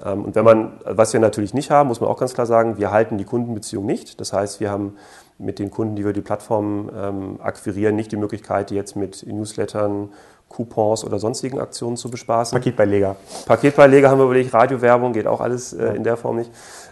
Ähm, 0.02 0.24
und 0.24 0.34
wenn 0.34 0.46
man, 0.46 0.72
was 0.84 1.12
wir 1.12 1.20
natürlich 1.20 1.52
nicht 1.52 1.70
haben, 1.70 1.88
muss 1.88 2.00
man 2.00 2.08
auch 2.08 2.18
ganz 2.18 2.32
klar 2.32 2.46
sagen, 2.46 2.78
wir 2.78 2.90
halten 2.90 3.18
die 3.18 3.24
Kundenbeziehung 3.24 3.84
nicht. 3.84 4.18
Das 4.18 4.32
heißt, 4.32 4.58
wir 4.58 4.70
haben 4.70 4.96
mit 5.36 5.58
den 5.58 5.70
Kunden, 5.70 5.94
die 5.94 6.06
wir 6.06 6.14
die 6.14 6.22
Plattform 6.22 6.90
ähm, 6.96 7.38
akquirieren, 7.42 7.96
nicht 7.96 8.12
die 8.12 8.16
Möglichkeit, 8.16 8.70
die 8.70 8.76
jetzt 8.76 8.96
mit 8.96 9.26
Newslettern, 9.26 10.08
Coupons 10.48 11.04
oder 11.04 11.18
sonstigen 11.18 11.60
Aktionen 11.60 11.98
zu 11.98 12.10
bespaßen. 12.10 12.56
Paketbeileger. 12.56 13.16
Paketbeileger 13.44 14.08
haben 14.08 14.18
wir 14.18 14.24
überlegt, 14.24 14.54
Radiowerbung 14.54 15.12
geht 15.12 15.26
auch 15.26 15.42
alles 15.42 15.74
äh, 15.74 15.92
in 15.94 16.02
der 16.02 16.16
Form 16.16 16.36
nicht. 16.36 16.50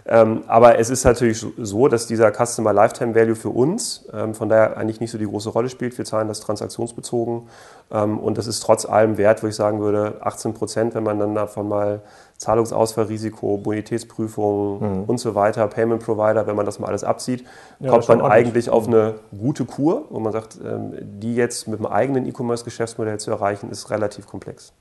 Ähm, 0.09 0.43
aber 0.47 0.79
es 0.79 0.89
ist 0.89 1.03
natürlich 1.03 1.45
so, 1.57 1.87
dass 1.89 2.07
dieser 2.07 2.31
Customer 2.31 2.71
Lifetime 2.71 3.13
Value 3.13 3.35
für 3.35 3.49
uns 3.49 4.05
ähm, 4.13 4.33
von 4.33 4.47
daher 4.47 4.77
eigentlich 4.77 5.01
nicht 5.01 5.11
so 5.11 5.17
die 5.17 5.25
große 5.25 5.49
Rolle 5.49 5.69
spielt. 5.69 5.97
Wir 5.97 6.05
zahlen 6.05 6.29
das 6.29 6.39
transaktionsbezogen 6.39 7.49
ähm, 7.91 8.17
und 8.17 8.37
das 8.37 8.47
ist 8.47 8.61
trotz 8.61 8.85
allem 8.85 9.17
wert, 9.17 9.43
wo 9.43 9.47
ich 9.47 9.55
sagen 9.55 9.81
würde, 9.81 10.15
18 10.21 10.53
Prozent, 10.53 10.95
wenn 10.95 11.03
man 11.03 11.19
dann 11.19 11.35
davon 11.35 11.67
mal 11.67 12.01
Zahlungsausfallrisiko, 12.37 13.57
Bonitätsprüfung 13.57 14.79
mhm. 14.79 15.03
und 15.03 15.17
so 15.17 15.35
weiter, 15.35 15.67
Payment 15.67 16.03
Provider, 16.03 16.47
wenn 16.47 16.55
man 16.55 16.65
das 16.65 16.79
mal 16.79 16.87
alles 16.87 17.03
abzieht, 17.03 17.43
ja, 17.79 17.89
kommt 17.89 18.07
man 18.07 18.21
eigentlich 18.21 18.69
auf 18.69 18.87
eine 18.87 19.15
gute 19.37 19.65
Kur, 19.65 20.05
wo 20.09 20.19
man 20.19 20.31
sagt, 20.31 20.59
die 20.61 21.35
jetzt 21.35 21.67
mit 21.67 21.79
einem 21.79 21.87
eigenen 21.87 22.27
E-Commerce-Geschäftsmodell 22.27 23.19
zu 23.19 23.31
erreichen, 23.31 23.71
ist 23.71 23.89
relativ 23.89 24.27
komplex. 24.27 24.71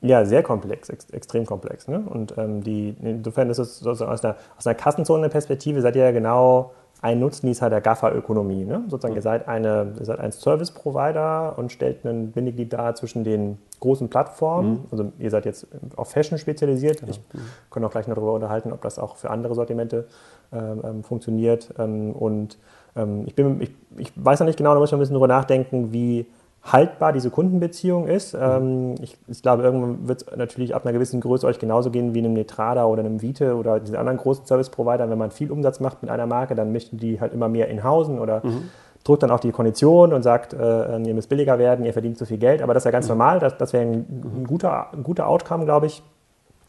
Ja, 0.00 0.24
sehr 0.24 0.42
komplex, 0.42 0.88
ex 0.88 1.10
extrem 1.10 1.46
komplex. 1.46 1.88
Ne? 1.88 2.00
Und 2.00 2.36
ähm, 2.38 2.62
die, 2.62 2.94
insofern 3.00 3.50
ist 3.50 3.58
es 3.58 3.86
aus 3.86 4.02
einer, 4.02 4.36
aus 4.56 4.66
einer 4.66 4.74
Kassenzone-Perspektive, 4.74 5.80
seid 5.80 5.96
ihr 5.96 6.04
ja 6.04 6.12
genau 6.12 6.72
ein 7.04 7.20
Nutznießer 7.20 7.68
der 7.68 7.82
GAFA-Ökonomie. 7.82 8.64
Ne? 8.64 8.84
Sozusagen, 8.88 9.12
mhm. 9.12 9.18
ihr 9.18 9.22
seid, 9.22 9.46
eine, 9.46 9.92
ihr 9.98 10.06
seid 10.06 10.20
ein 10.20 10.32
Service-Provider 10.32 11.58
und 11.58 11.70
stellt 11.70 12.06
einen 12.06 12.32
Bindeglied 12.32 12.72
dar 12.72 12.94
zwischen 12.94 13.24
den 13.24 13.58
großen 13.80 14.08
Plattformen. 14.08 14.70
Mhm. 14.70 14.84
Also 14.90 15.12
ihr 15.18 15.30
seid 15.30 15.44
jetzt 15.44 15.66
auf 15.96 16.10
Fashion 16.10 16.38
spezialisiert. 16.38 17.00
Genau. 17.00 17.12
Ich 17.12 17.20
mhm. 17.34 17.40
kann 17.70 17.84
auch 17.84 17.90
gleich 17.90 18.08
noch 18.08 18.14
darüber 18.14 18.32
unterhalten, 18.32 18.72
ob 18.72 18.80
das 18.80 18.98
auch 18.98 19.16
für 19.16 19.28
andere 19.28 19.54
Sortimente 19.54 20.06
ähm, 20.50 20.80
ähm 20.82 21.04
funktioniert. 21.04 21.74
Ähm, 21.78 22.12
und 22.12 22.56
ähm, 22.96 23.24
ich, 23.26 23.34
bin, 23.34 23.60
ich, 23.60 23.70
ich 23.98 24.12
weiß 24.16 24.40
noch 24.40 24.46
nicht 24.46 24.56
genau, 24.56 24.72
da 24.72 24.80
muss 24.80 24.88
ich 24.88 24.94
ein 24.94 24.98
bisschen 24.98 25.14
drüber 25.14 25.28
nachdenken, 25.28 25.92
wie 25.92 26.24
haltbar 26.64 27.12
diese 27.12 27.30
Kundenbeziehung 27.30 28.08
ist. 28.08 28.34
Ähm, 28.34 28.94
ich, 29.02 29.18
ich, 29.28 29.42
glaube, 29.42 29.62
irgendwann 29.62 30.08
wird 30.08 30.22
es 30.22 30.36
natürlich 30.36 30.74
ab 30.74 30.84
einer 30.84 30.92
gewissen 30.92 31.20
Größe 31.20 31.46
euch 31.46 31.58
genauso 31.58 31.90
gehen 31.90 32.14
wie 32.14 32.20
einem 32.20 32.32
Netrada 32.32 32.86
oder 32.86 33.00
einem 33.00 33.20
Vite 33.20 33.56
oder 33.56 33.80
diesen 33.80 33.96
anderen 33.96 34.18
großen 34.18 34.46
Service-Providern. 34.46 35.10
Wenn 35.10 35.18
man 35.18 35.30
viel 35.30 35.52
Umsatz 35.52 35.80
macht 35.80 36.02
mit 36.02 36.10
einer 36.10 36.26
Marke, 36.26 36.54
dann 36.54 36.72
möchten 36.72 36.96
die 36.96 37.20
halt 37.20 37.34
immer 37.34 37.48
mehr 37.48 37.68
inhausen 37.68 38.18
oder 38.18 38.40
mhm. 38.42 38.70
drückt 39.04 39.22
dann 39.22 39.30
auch 39.30 39.40
die 39.40 39.52
Kondition 39.52 40.14
und 40.14 40.22
sagt, 40.22 40.54
äh, 40.54 40.98
ihr 41.02 41.14
müsst 41.14 41.28
billiger 41.28 41.58
werden, 41.58 41.84
ihr 41.84 41.92
verdient 41.92 42.16
zu 42.16 42.24
viel 42.24 42.38
Geld. 42.38 42.62
Aber 42.62 42.72
das 42.72 42.80
ist 42.80 42.86
ja 42.86 42.92
ganz 42.92 43.06
mhm. 43.06 43.18
normal, 43.18 43.40
das, 43.40 43.58
das 43.58 43.74
wäre 43.74 43.84
ein, 43.84 44.06
ein, 44.38 44.46
guter, 44.46 44.92
ein 44.94 45.02
guter 45.02 45.28
Outcome, 45.28 45.66
glaube 45.66 45.86
ich, 45.86 46.02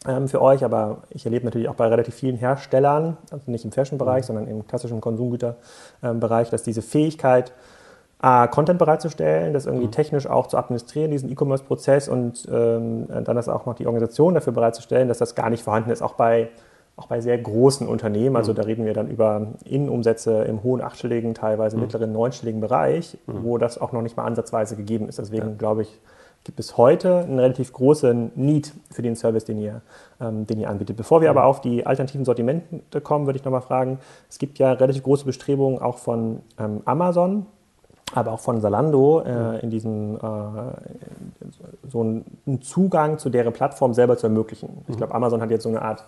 ähm, 0.05 0.27
für 0.27 0.41
euch. 0.41 0.65
Aber 0.65 1.03
ich 1.09 1.25
erlebe 1.25 1.45
natürlich 1.45 1.69
auch 1.69 1.75
bei 1.75 1.87
relativ 1.87 2.15
vielen 2.15 2.35
Herstellern, 2.35 3.15
also 3.31 3.49
nicht 3.49 3.63
im 3.63 3.71
Fashion-Bereich, 3.71 4.23
mhm. 4.23 4.27
sondern 4.27 4.47
im 4.47 4.67
klassischen 4.67 4.99
Konsumgüterbereich, 4.99 6.49
dass 6.49 6.63
diese 6.63 6.81
Fähigkeit, 6.81 7.53
A, 8.19 8.47
Content 8.47 8.79
bereitzustellen, 8.79 9.53
das 9.53 9.65
irgendwie 9.65 9.87
mhm. 9.87 9.91
technisch 9.91 10.27
auch 10.27 10.47
zu 10.47 10.57
administrieren, 10.57 11.11
diesen 11.11 11.29
E-Commerce-Prozess 11.29 12.07
und 12.07 12.47
ähm, 12.51 13.07
dann 13.07 13.35
das 13.35 13.49
auch 13.49 13.65
noch 13.65 13.75
die 13.75 13.87
Organisation 13.87 14.33
dafür 14.33 14.53
bereitzustellen, 14.53 15.07
dass 15.07 15.17
das 15.17 15.35
gar 15.35 15.49
nicht 15.49 15.63
vorhanden 15.63 15.89
ist, 15.91 16.01
auch 16.01 16.13
bei, 16.13 16.49
auch 16.95 17.07
bei 17.07 17.19
sehr 17.19 17.37
großen 17.37 17.87
Unternehmen. 17.87 18.35
Also 18.35 18.53
mhm. 18.53 18.55
da 18.55 18.63
reden 18.63 18.85
wir 18.85 18.93
dann 18.93 19.09
über 19.09 19.47
Innenumsätze 19.65 20.43
im 20.43 20.63
hohen 20.63 20.81
achtstelligen, 20.81 21.33
teilweise 21.33 21.75
mhm. 21.75 21.83
mittleren 21.83 22.13
neunstelligen 22.13 22.61
Bereich, 22.61 23.17
mhm. 23.27 23.43
wo 23.43 23.57
das 23.57 23.79
auch 23.79 23.91
noch 23.91 24.01
nicht 24.01 24.15
mal 24.15 24.23
ansatzweise 24.23 24.75
gegeben 24.75 25.09
ist. 25.09 25.19
Deswegen 25.19 25.49
ja. 25.49 25.55
glaube 25.57 25.81
ich, 25.81 25.99
gibt 26.45 26.59
es 26.59 26.77
heute 26.77 27.19
einen 27.19 27.39
relativ 27.39 27.73
großen 27.73 28.31
Need 28.35 28.71
für 28.91 29.01
den 29.01 29.15
Service, 29.15 29.43
den 29.43 29.57
ihr, 29.57 29.81
ähm, 30.21 30.47
den 30.47 30.59
ihr 30.59 30.69
anbietet. 30.69 30.95
Bevor 30.95 31.19
wir 31.19 31.31
mhm. 31.31 31.37
aber 31.37 31.47
auf 31.47 31.59
die 31.59 31.85
alternativen 31.85 32.23
Sortimente 32.23 33.01
kommen, 33.01 33.25
würde 33.25 33.37
ich 33.37 33.43
nochmal 33.43 33.61
fragen, 33.61 33.99
es 34.29 34.39
gibt 34.39 34.57
ja 34.57 34.71
relativ 34.71 35.03
große 35.03 35.25
Bestrebungen 35.25 35.79
auch 35.79 35.97
von 35.97 36.41
ähm, 36.57 36.81
Amazon, 36.85 37.47
aber 38.15 38.31
auch 38.31 38.39
von 38.39 38.61
Salando 38.61 39.21
äh, 39.21 39.59
in 39.59 39.69
diesem 39.69 40.15
äh, 40.15 40.19
so 41.89 42.01
einen 42.01 42.61
Zugang 42.61 43.17
zu 43.17 43.29
deren 43.29 43.53
Plattform 43.53 43.93
selber 43.93 44.17
zu 44.17 44.27
ermöglichen. 44.27 44.69
Ich 44.87 44.95
mhm. 44.95 44.97
glaube, 44.97 45.13
Amazon 45.13 45.41
hat 45.41 45.51
jetzt 45.51 45.63
so 45.63 45.69
eine 45.69 45.81
Art 45.81 46.03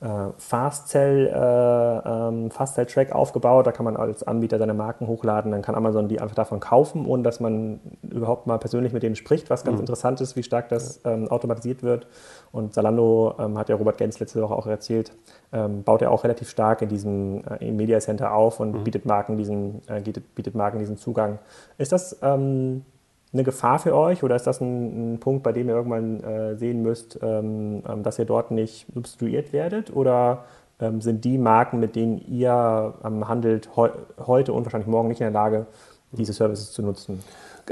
äh, 0.00 0.06
Fast-Cell, 0.38 1.26
äh, 1.26 2.08
ähm, 2.08 2.50
Fast-Cell-Track 2.50 3.12
aufgebaut. 3.12 3.66
Da 3.66 3.72
kann 3.72 3.84
man 3.84 3.96
als 3.96 4.22
Anbieter 4.22 4.58
seine 4.58 4.74
Marken 4.74 5.06
hochladen. 5.06 5.52
Dann 5.52 5.62
kann 5.62 5.74
Amazon 5.74 6.08
die 6.08 6.20
einfach 6.20 6.34
davon 6.34 6.60
kaufen, 6.60 7.06
ohne 7.06 7.22
dass 7.22 7.40
man 7.40 7.80
überhaupt 8.02 8.46
mal 8.46 8.58
persönlich 8.58 8.92
mit 8.92 9.02
denen 9.02 9.16
spricht, 9.16 9.50
was 9.50 9.64
ganz 9.64 9.76
mhm. 9.76 9.80
interessant 9.80 10.20
ist, 10.20 10.36
wie 10.36 10.42
stark 10.42 10.68
das 10.70 11.00
ähm, 11.04 11.28
automatisiert 11.28 11.82
wird. 11.82 12.06
Und 12.52 12.72
Zalando, 12.74 13.34
ähm, 13.38 13.58
hat 13.58 13.68
ja 13.68 13.76
Robert 13.76 13.98
Gens 13.98 14.18
letzte 14.20 14.40
Woche 14.42 14.54
auch 14.54 14.66
erzählt, 14.66 15.12
ähm, 15.52 15.82
baut 15.82 16.02
er 16.02 16.10
auch 16.10 16.24
relativ 16.24 16.48
stark 16.48 16.82
in 16.82 16.88
diesem 16.88 17.44
äh, 17.44 17.68
im 17.68 17.76
Media 17.76 18.00
Center 18.00 18.32
auf 18.32 18.60
und 18.60 18.72
mhm. 18.72 18.84
bietet, 18.84 19.04
Marken 19.04 19.36
diesen, 19.36 19.82
äh, 19.86 20.00
bietet, 20.00 20.34
bietet 20.34 20.54
Marken 20.54 20.78
diesen 20.78 20.96
Zugang. 20.96 21.38
Ist 21.78 21.92
das 21.92 22.18
ähm, 22.22 22.84
eine 23.32 23.44
Gefahr 23.44 23.78
für 23.78 23.94
euch 23.94 24.22
oder 24.22 24.36
ist 24.36 24.46
das 24.46 24.60
ein, 24.60 25.14
ein 25.14 25.20
Punkt, 25.20 25.42
bei 25.42 25.52
dem 25.52 25.68
ihr 25.68 25.74
irgendwann 25.74 26.22
äh, 26.22 26.56
sehen 26.56 26.82
müsst, 26.82 27.18
ähm, 27.22 27.82
ähm, 27.88 28.02
dass 28.02 28.18
ihr 28.18 28.24
dort 28.24 28.50
nicht 28.50 28.86
substituiert 28.92 29.52
werdet? 29.52 29.94
Oder 29.94 30.44
ähm, 30.80 31.00
sind 31.00 31.24
die 31.24 31.38
Marken, 31.38 31.78
mit 31.78 31.94
denen 31.94 32.18
ihr 32.28 32.94
ähm, 33.04 33.28
handelt, 33.28 33.76
heu 33.76 33.90
heute 34.26 34.52
und 34.52 34.64
wahrscheinlich 34.64 34.88
morgen 34.88 35.08
nicht 35.08 35.20
in 35.20 35.26
der 35.26 35.32
Lage, 35.32 35.66
diese 36.10 36.32
Services 36.32 36.72
zu 36.72 36.82
nutzen? 36.82 37.22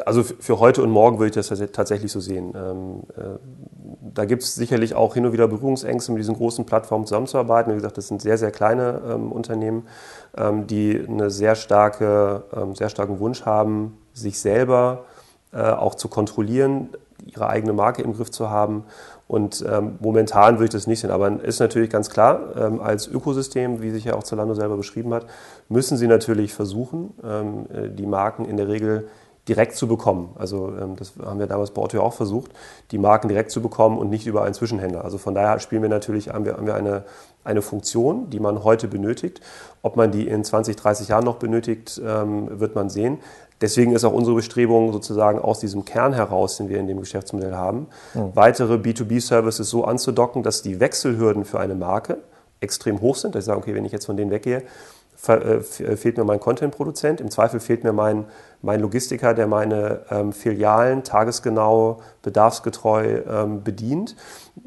Also 0.07 0.23
für 0.23 0.61
heute 0.61 0.85
und 0.85 0.91
morgen 0.91 1.19
würde 1.19 1.41
ich 1.41 1.49
das 1.49 1.73
tatsächlich 1.73 2.13
so 2.13 2.21
sehen. 2.21 2.53
Ähm, 2.55 3.03
äh, 3.17 3.39
da 4.15 4.27
gibt 4.27 4.45
es 4.45 4.55
sicherlich 4.55 4.95
auch 4.95 5.15
hin 5.15 5.27
und 5.27 5.33
wieder 5.33 5.49
Berührungsängste, 5.49 6.13
mit 6.13 6.21
diesen 6.21 6.37
großen 6.37 6.67
Plattformen 6.67 7.05
zusammenzuarbeiten. 7.05 7.73
Wie 7.73 7.77
gesagt, 7.77 7.99
das 7.99 8.07
sind 8.07 8.23
sehr, 8.23 8.39
sehr 8.39 8.53
kleine 8.53 9.03
ähm, 9.11 9.33
Unternehmen, 9.33 9.89
ähm, 10.37 10.69
die 10.69 11.05
einen 11.05 11.31
sehr, 11.31 11.57
starke, 11.57 12.45
ähm, 12.55 12.77
sehr 12.77 12.91
starken 12.91 13.19
Wunsch 13.19 13.45
haben, 13.45 13.99
sich 14.13 14.39
selber 14.39 15.05
äh, 15.05 15.18
auch 15.53 15.95
zu 15.95 16.09
kontrollieren, 16.09 16.91
ihre 17.27 17.49
eigene 17.49 17.73
Marke 17.73 18.03
im 18.03 18.15
Griff 18.15 18.31
zu 18.31 18.51
haben. 18.51 18.85
Und 19.27 19.65
ähm, 19.69 19.99
momentan 20.01 20.55
würde 20.55 20.65
ich 20.65 20.71
das 20.71 20.87
nicht 20.87 21.01
sehen. 21.01 21.11
Aber 21.11 21.43
ist 21.43 21.61
natürlich 21.61 21.91
ganz 21.91 22.09
klar, 22.09 22.57
ähm, 22.57 22.81
als 22.81 23.07
Ökosystem, 23.07 23.83
wie 23.83 23.91
sich 23.91 24.05
ja 24.05 24.15
auch 24.15 24.23
Zalando 24.23 24.55
selber 24.55 24.77
beschrieben 24.77 25.13
hat, 25.13 25.27
müssen 25.69 25.99
sie 25.99 26.07
natürlich 26.07 26.55
versuchen, 26.55 27.13
ähm, 27.23 27.67
äh, 27.73 27.91
die 27.91 28.07
Marken 28.07 28.47
in 28.47 28.57
der 28.57 28.69
Regel 28.69 29.09
direkt 29.49 29.77
zu 29.77 29.89
bekommen. 29.89 30.31
Also 30.39 30.73
ähm, 30.81 30.97
das 30.97 31.15
haben 31.25 31.39
wir 31.39 31.47
damals 31.47 31.71
bei 31.71 31.83
Otto 31.83 31.97
ja 31.97 32.03
auch 32.03 32.13
versucht, 32.13 32.51
die 32.91 32.99
Marken 32.99 33.29
direkt 33.29 33.51
zu 33.51 33.63
bekommen 33.63 33.99
und 33.99 34.11
nicht 34.11 34.27
über 34.27 34.43
einen 34.43 34.55
Zwischenhändler. 34.55 35.05
Also 35.05 35.19
von 35.19 35.35
daher 35.35 35.59
spielen 35.59 35.83
wir 35.83 35.89
natürlich, 35.89 36.29
haben 36.29 36.45
wir, 36.45 36.57
haben 36.57 36.67
wir 36.67 36.75
eine, 36.75 37.05
eine 37.45 37.63
Funktion, 37.63 38.31
die 38.31 38.41
man 38.41 38.63
heute 38.65 38.89
benötigt. 38.89 39.41
Ob 39.83 39.97
man 39.97 40.11
die 40.11 40.29
in 40.29 40.45
20, 40.45 40.77
30 40.77 41.09
Jahren 41.09 41.25
noch 41.25 41.37
benötigt, 41.37 42.01
ähm, 42.05 42.61
wird 42.61 42.75
man 42.75 42.91
sehen. 42.91 43.19
Deswegen 43.61 43.93
ist 43.93 44.05
auch 44.05 44.13
unsere 44.13 44.37
Bestrebung 44.37 44.93
sozusagen 44.93 45.41
aus 45.41 45.59
diesem 45.59 45.85
Kern 45.85 46.13
heraus, 46.13 46.59
den 46.59 46.69
wir 46.69 46.79
in 46.79 46.87
dem 46.87 47.01
Geschäftsmodell 47.01 47.55
haben, 47.55 47.89
mhm. 48.15 48.31
weitere 48.35 48.75
B2B-Services 48.75 49.69
so 49.69 49.85
anzudocken, 49.85 50.43
dass 50.43 50.63
die 50.63 50.79
Wechselhürden 50.79 51.45
für 51.45 51.59
eine 51.59 51.75
Marke 51.75 52.19
extrem 52.61 53.01
hoch 53.01 53.17
sind. 53.17 53.35
Dass 53.35 53.43
ich 53.43 53.47
sage, 53.47 53.59
okay, 53.59 53.75
wenn 53.75 53.85
ich 53.85 53.93
jetzt 53.93 54.07
von 54.07 54.17
denen 54.17 54.31
weggehe, 54.31 54.63
fehlt 55.21 56.17
mir 56.17 56.25
mein 56.25 56.39
Content-Produzent, 56.39 57.21
im 57.21 57.29
Zweifel 57.31 57.59
fehlt 57.59 57.83
mir 57.83 57.93
mein, 57.93 58.27
mein 58.63 58.81
Logistiker, 58.81 59.35
der 59.35 59.49
meine 59.49 60.03
ähm, 60.11 60.33
Filialen 60.33 61.03
tagesgenau, 61.03 62.01
bedarfsgetreu 62.23 63.23
ähm, 63.29 63.65
bedient. 63.65 64.15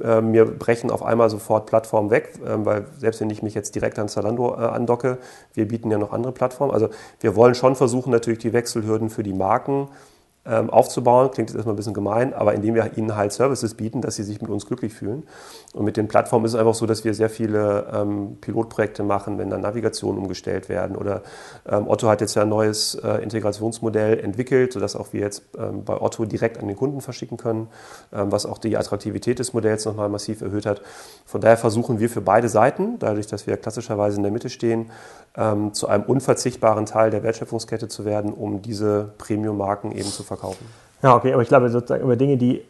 Ähm, 0.02 0.32
mir 0.32 0.46
brechen 0.46 0.92
auf 0.92 1.04
einmal 1.04 1.30
sofort 1.30 1.68
Plattformen 1.68 2.10
weg, 2.10 2.34
ähm, 2.46 2.66
weil 2.66 2.86
selbst 2.98 3.22
wenn 3.22 3.30
ich 3.30 3.42
mich 3.42 3.54
jetzt 3.54 3.76
direkt 3.76 3.98
an 3.98 4.10
Zalando 4.10 4.54
äh, 4.54 4.66
andocke, 4.66 5.20
wir 5.54 5.68
bieten 5.70 5.90
ja 5.90 5.98
noch 5.98 6.12
andere 6.12 6.34
Plattformen. 6.34 6.74
Also 6.74 6.90
wir 7.22 7.36
wollen 7.38 7.56
schon 7.56 7.76
versuchen, 7.76 8.12
natürlich 8.12 8.40
die 8.40 8.52
Wechselhürden 8.52 9.10
für 9.10 9.24
die 9.24 9.34
Marken 9.34 9.88
aufzubauen. 10.44 11.30
Klingt 11.30 11.50
jetzt 11.50 11.56
erstmal 11.56 11.74
ein 11.74 11.78
bisschen 11.78 11.94
gemein, 11.94 12.34
aber 12.34 12.56
indem 12.56 12.74
wir 12.74 12.98
ihnen 12.98 13.16
halt 13.16 13.32
Services 13.32 13.76
bieten, 13.76 14.02
dass 14.02 14.16
sie 14.16 14.24
sich 14.24 14.42
mit 14.42 14.50
uns 14.50 14.66
glücklich 14.66 14.92
fühlen. 14.92 15.24
Und 15.74 15.86
mit 15.86 15.98
den 15.98 16.08
Plattformen 16.08 16.46
ist 16.46 16.54
es 16.54 16.60
einfach 16.60 16.74
so, 16.74 16.86
dass 16.86 17.06
wir 17.06 17.14
sehr 17.14 17.30
viele 17.30 17.86
ähm, 17.94 18.38
Pilotprojekte 18.42 19.04
machen, 19.04 19.38
wenn 19.38 19.50
dann 19.50 19.62
Navigationen 19.62 20.20
umgestellt 20.20 20.68
werden. 20.68 20.96
Oder 20.96 21.22
ähm, 21.70 21.88
Otto 21.88 22.08
hat 22.10 22.22
jetzt 22.22 22.36
ja 22.36 22.42
ein 22.42 22.50
neues 22.50 22.96
äh, 22.96 23.18
Integrationsmodell 23.24 24.20
entwickelt, 24.20 24.74
sodass 24.74 24.96
auch 24.96 25.14
wir 25.14 25.22
jetzt 25.22 25.44
ähm, 25.58 25.86
bei 25.86 26.00
Otto 26.02 26.26
direkt 26.26 26.58
an 26.58 26.68
den 26.68 26.76
Kunden 26.76 27.02
verschicken 27.02 27.38
können, 27.38 27.68
ähm, 28.12 28.32
was 28.32 28.46
auch 28.46 28.58
die 28.58 28.76
Attraktivität 28.78 29.40
des 29.40 29.54
Modells 29.54 29.86
nochmal 29.86 30.10
massiv 30.10 30.42
erhöht 30.42 30.66
hat. 30.66 30.82
Von 31.26 31.42
daher 31.42 31.58
versuchen 31.58 32.00
wir 32.00 32.10
für 32.10 32.22
beide 32.22 32.50
Seiten, 32.50 33.00
dadurch, 33.00 33.28
dass 33.28 33.48
wir 33.48 33.58
klassischerweise 33.58 34.18
in 34.18 34.24
der 34.24 34.32
Mitte 34.32 34.50
stehen, 34.50 34.92
ähm, 35.38 35.74
zu 35.74 35.88
einem 35.88 36.04
unverzichtbaren 36.04 36.86
Teil 36.86 37.12
der 37.12 37.24
Wertschöpfungskette 37.24 37.88
zu 37.88 38.04
werden, 38.04 38.34
um 38.34 38.62
diese 38.62 39.14
Premium-Marken 39.18 39.92
eben 39.92 40.10
zu 40.10 40.24
verkaufen. 40.32 40.66
Ja, 41.04 41.16
okay, 41.16 41.34
aber 41.34 41.42
ich 41.42 41.48
glaube, 41.48 41.70
sozusagen 41.70 42.04
über 42.04 42.16
Dinge, 42.16 42.38
die 42.38 42.62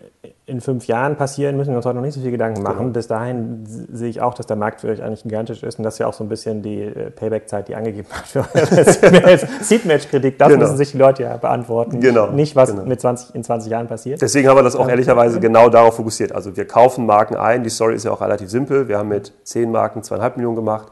in 0.45 0.62
fünf 0.62 0.88
Jahren 0.88 1.15
passieren, 1.15 1.58
müssen 1.58 1.69
wir 1.71 1.78
uns 1.78 1.86
heute 1.86 1.95
noch 1.95 2.04
nicht 2.04 2.13
so 2.13 2.21
viel 2.21 2.32
Gedanken 2.32 2.62
machen. 2.63 2.80
Genau. 2.80 2.93
Bis 2.93 3.08
dahin 3.08 3.63
sehe 3.65 4.10
ich 4.10 4.21
auch, 4.21 4.34
dass 4.34 4.47
der 4.47 4.56
Markt 4.56 4.82
für 4.82 4.88
euch 4.88 5.02
eigentlich 5.02 5.24
gigantisch 5.24 5.63
ist 5.63 5.78
und 5.78 5.84
das 5.84 5.95
ist 5.95 6.00
ja 6.00 6.08
auch 6.08 6.13
so 6.13 6.24
ein 6.24 6.30
bisschen 6.30 6.62
die 6.62 6.82
äh, 6.82 7.12
Payback-Zeit, 7.12 7.67
die 7.67 7.76
angegeben 7.76 8.08
hat 8.12 8.28
für 8.28 8.43
Seed-Match-Kritik. 9.62 10.39
Das 10.39 10.47
genau. 10.47 10.62
müssen 10.62 10.78
sich 10.78 10.91
die 10.91 10.97
Leute 10.97 11.24
ja 11.24 11.38
beantworten. 11.38 12.00
Genau. 12.00 12.28
Nicht, 12.28 12.56
was 12.56 12.71
genau. 12.71 12.86
mit 12.86 13.00
20, 13.00 13.36
in 13.36 13.43
20 13.43 13.71
Jahren 13.71 13.88
passiert. 13.88 14.21
Deswegen 14.21 14.47
haben 14.47 14.58
wir 14.58 14.63
das 14.63 14.76
auch 14.76 14.89
ehrlicherweise 14.89 15.39
genau 15.39 15.69
darauf 15.69 15.95
fokussiert. 15.95 16.34
Also 16.34 16.56
wir 16.58 16.65
kaufen 16.65 17.06
Marken 17.06 17.36
ein. 17.36 17.63
Die 17.63 17.69
Story 17.69 17.95
ist 17.95 18.06
ja 18.06 18.12
auch 18.12 18.21
relativ 18.21 18.50
simpel. 18.50 18.88
Wir 18.88 18.97
haben 18.97 19.10
mit 19.10 19.34
zehn 19.43 19.71
Marken 19.71 20.04
zweieinhalb 20.04 20.38
Millionen 20.38 20.56
gemacht. 20.56 20.91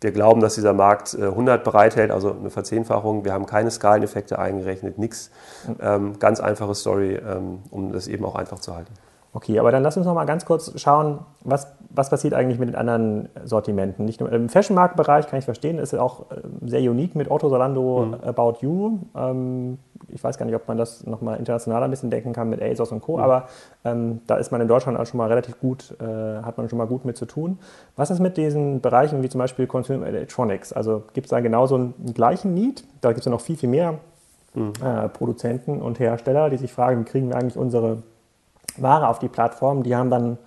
Wir 0.00 0.12
glauben, 0.12 0.40
dass 0.40 0.54
dieser 0.54 0.74
Markt 0.74 1.18
100 1.18 1.60
äh, 1.60 1.64
bereithält, 1.64 2.10
also 2.12 2.32
eine 2.32 2.50
Verzehnfachung. 2.50 3.24
Wir 3.24 3.32
haben 3.32 3.46
keine 3.46 3.70
Skaleneffekte 3.70 4.38
eingerechnet, 4.38 4.96
nichts. 4.98 5.30
Ähm, 5.80 6.18
ganz 6.20 6.38
einfache 6.38 6.74
Story, 6.74 7.14
ähm, 7.16 7.60
um 7.70 7.92
das 7.92 8.06
eben 8.06 8.24
auch 8.24 8.36
einfach 8.36 8.60
zu 8.60 8.76
halten. 8.76 8.92
Okay, 9.34 9.58
aber 9.58 9.70
dann 9.70 9.82
lass 9.82 9.96
uns 9.96 10.06
noch 10.06 10.14
mal 10.14 10.24
ganz 10.24 10.46
kurz 10.46 10.72
schauen, 10.80 11.18
was, 11.44 11.68
was 11.90 12.08
passiert 12.08 12.32
eigentlich 12.32 12.58
mit 12.58 12.70
den 12.70 12.76
anderen 12.76 13.28
Sortimenten. 13.44 14.06
Nicht 14.06 14.20
nur 14.20 14.32
im 14.32 14.48
Fashion-Markt-Bereich 14.48 15.28
kann 15.28 15.38
ich 15.38 15.44
verstehen, 15.44 15.78
ist 15.78 15.94
auch 15.94 16.30
äh, 16.30 16.36
sehr 16.64 16.80
unique 16.80 17.14
mit 17.14 17.30
Otto, 17.30 17.50
Zalando, 17.50 18.06
mhm. 18.06 18.14
About 18.26 18.56
You. 18.60 18.98
Ähm, 19.14 19.78
ich 20.08 20.24
weiß 20.24 20.38
gar 20.38 20.46
nicht, 20.46 20.54
ob 20.54 20.66
man 20.66 20.78
das 20.78 21.06
noch 21.06 21.20
mal 21.20 21.34
international 21.36 21.82
ein 21.82 21.90
bisschen 21.90 22.08
denken 22.08 22.32
kann 22.32 22.48
mit 22.48 22.62
ASOS 22.62 22.90
und 22.92 23.02
Co., 23.02 23.18
mhm. 23.18 23.22
aber 23.22 23.48
ähm, 23.84 24.20
da 24.26 24.36
ist 24.36 24.50
man 24.50 24.62
in 24.62 24.68
Deutschland 24.68 24.98
auch 24.98 25.04
schon 25.04 25.18
mal 25.18 25.28
relativ 25.28 25.60
gut, 25.60 25.94
äh, 26.00 26.04
hat 26.42 26.56
man 26.56 26.68
schon 26.70 26.78
mal 26.78 26.86
gut 26.86 27.04
mit 27.04 27.18
zu 27.18 27.26
tun. 27.26 27.58
Was 27.96 28.10
ist 28.10 28.20
mit 28.20 28.38
diesen 28.38 28.80
Bereichen 28.80 29.22
wie 29.22 29.28
zum 29.28 29.40
Beispiel 29.40 29.66
Consumer 29.66 30.06
Electronics? 30.06 30.72
Also 30.72 31.02
gibt 31.12 31.26
es 31.26 31.30
da 31.30 31.40
genauso 31.40 31.74
einen, 31.74 31.94
einen 31.98 32.14
gleichen 32.14 32.54
Need? 32.54 32.84
Da 33.02 33.10
gibt 33.10 33.20
es 33.20 33.24
ja 33.26 33.30
noch 33.30 33.42
viel, 33.42 33.56
viel 33.56 33.68
mehr 33.68 33.98
mhm. 34.54 34.72
äh, 34.82 35.08
Produzenten 35.10 35.82
und 35.82 36.00
Hersteller, 36.00 36.48
die 36.48 36.56
sich 36.56 36.72
fragen, 36.72 37.00
wie 37.00 37.04
kriegen 37.04 37.28
wir 37.28 37.36
eigentlich 37.36 37.58
unsere 37.58 37.98
Ware 38.82 39.08
auf 39.08 39.18
die 39.18 39.28
Plattform. 39.28 39.82
Die 39.82 39.96
haben 39.96 40.10
dann 40.10 40.38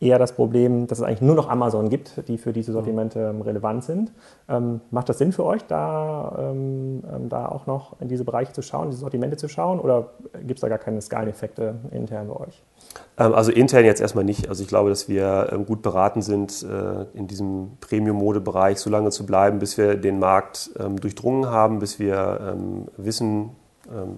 eher 0.00 0.18
das 0.18 0.32
Problem, 0.32 0.86
dass 0.86 0.98
es 0.98 1.04
eigentlich 1.04 1.22
nur 1.22 1.34
noch 1.34 1.48
Amazon 1.48 1.88
gibt, 1.88 2.28
die 2.28 2.38
für 2.38 2.52
diese 2.52 2.72
Sortimente 2.72 3.18
ähm, 3.18 3.42
relevant 3.42 3.82
sind. 3.82 4.12
Ähm, 4.48 4.80
macht 4.90 5.08
das 5.08 5.18
Sinn 5.18 5.32
für 5.32 5.44
euch, 5.44 5.62
da, 5.66 6.36
ähm, 6.38 7.02
ähm 7.12 7.28
da 7.28 7.46
auch 7.46 7.66
noch 7.66 8.00
in 8.00 8.08
diese 8.08 8.24
Bereiche 8.24 8.52
zu 8.52 8.62
schauen, 8.62 8.90
diese 8.90 9.00
Sortimente 9.00 9.36
zu 9.36 9.48
schauen 9.48 9.80
oder 9.80 10.10
gibt 10.46 10.58
es 10.58 10.60
da 10.60 10.68
gar 10.68 10.78
keine 10.78 11.00
Skaleneffekte 11.00 11.74
intern 11.90 12.28
bei 12.28 12.36
euch? 12.36 12.62
Ähm, 13.18 13.34
also 13.34 13.50
intern 13.50 13.84
jetzt 13.84 14.00
erstmal 14.00 14.24
nicht. 14.24 14.48
Also 14.48 14.62
ich 14.62 14.68
glaube, 14.68 14.88
dass 14.88 15.08
wir 15.08 15.64
gut 15.66 15.82
beraten 15.82 16.22
sind, 16.22 16.62
äh, 16.62 17.06
in 17.18 17.26
diesem 17.26 17.72
Premium-Mode-Bereich 17.80 18.78
so 18.78 18.90
lange 18.90 19.10
zu 19.10 19.26
bleiben, 19.26 19.58
bis 19.58 19.78
wir 19.78 19.96
den 19.96 20.20
Markt 20.20 20.70
durchdrungen 21.00 21.46
haben, 21.46 21.80
bis 21.80 21.98
wir 21.98 22.56
wissen, 22.96 23.50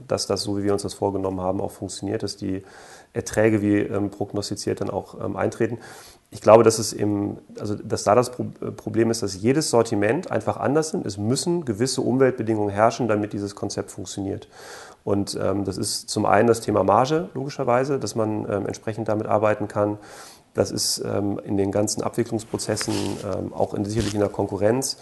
dass 0.09 0.27
das, 0.27 0.43
so 0.43 0.59
wie 0.59 0.65
wir 0.65 0.73
uns 0.73 0.83
das 0.83 0.95
vorgenommen 0.95 1.41
haben, 1.41 1.61
auch 1.61 1.71
funktioniert, 1.71 2.23
dass 2.23 2.37
die 2.37 2.63
Erträge 3.13 3.63
wie 3.63 3.79
ähm, 3.79 4.11
prognostiziert 4.11 4.81
dann 4.81 4.91
auch 4.91 5.23
ähm, 5.23 5.37
eintreten. 5.37 5.79
Ich 6.33 6.41
glaube, 6.41 6.63
dass 6.63 6.79
es 6.79 6.93
im, 6.93 7.39
also 7.59 7.75
dass 7.75 8.05
da 8.05 8.15
das 8.15 8.29
äh, 8.29 8.71
Problem 8.71 9.11
ist, 9.11 9.23
dass 9.23 9.41
jedes 9.41 9.71
Sortiment 9.71 10.31
einfach 10.31 10.59
anders 10.59 10.95
ist. 10.95 11.05
Es 11.05 11.19
müssen 11.19 11.65
gewisse 11.65 12.03
Umweltbedingungen 12.03 12.71
herrschen, 12.71 13.09
damit 13.09 13.33
dieses 13.33 13.57
Konzept 13.57 13.91
funktioniert. 13.91 14.49
Und 15.03 15.39
ähm, 15.43 15.65
das 15.65 15.77
ist 15.77 16.09
zum 16.09 16.27
einen 16.27 16.47
das 16.47 16.61
Thema 16.61 16.85
Marge, 16.85 17.31
logischerweise, 17.35 17.99
dass 17.99 18.15
man 18.15 18.47
ähm, 18.51 18.67
entsprechend 18.67 19.09
damit 19.09 19.27
arbeiten 19.27 19.67
kann. 19.67 19.99
Das 20.55 20.71
ist 20.73 21.03
ähm, 21.05 21.41
in 21.45 21.57
den 21.57 21.71
ganzen 21.71 22.03
Abwicklungsprozessen, 22.03 22.95
ähm, 23.25 23.53
auch 23.53 23.73
in, 23.75 23.85
sicherlich 23.85 24.15
in 24.15 24.21
der 24.21 24.29
Konkurrenz. 24.29 24.97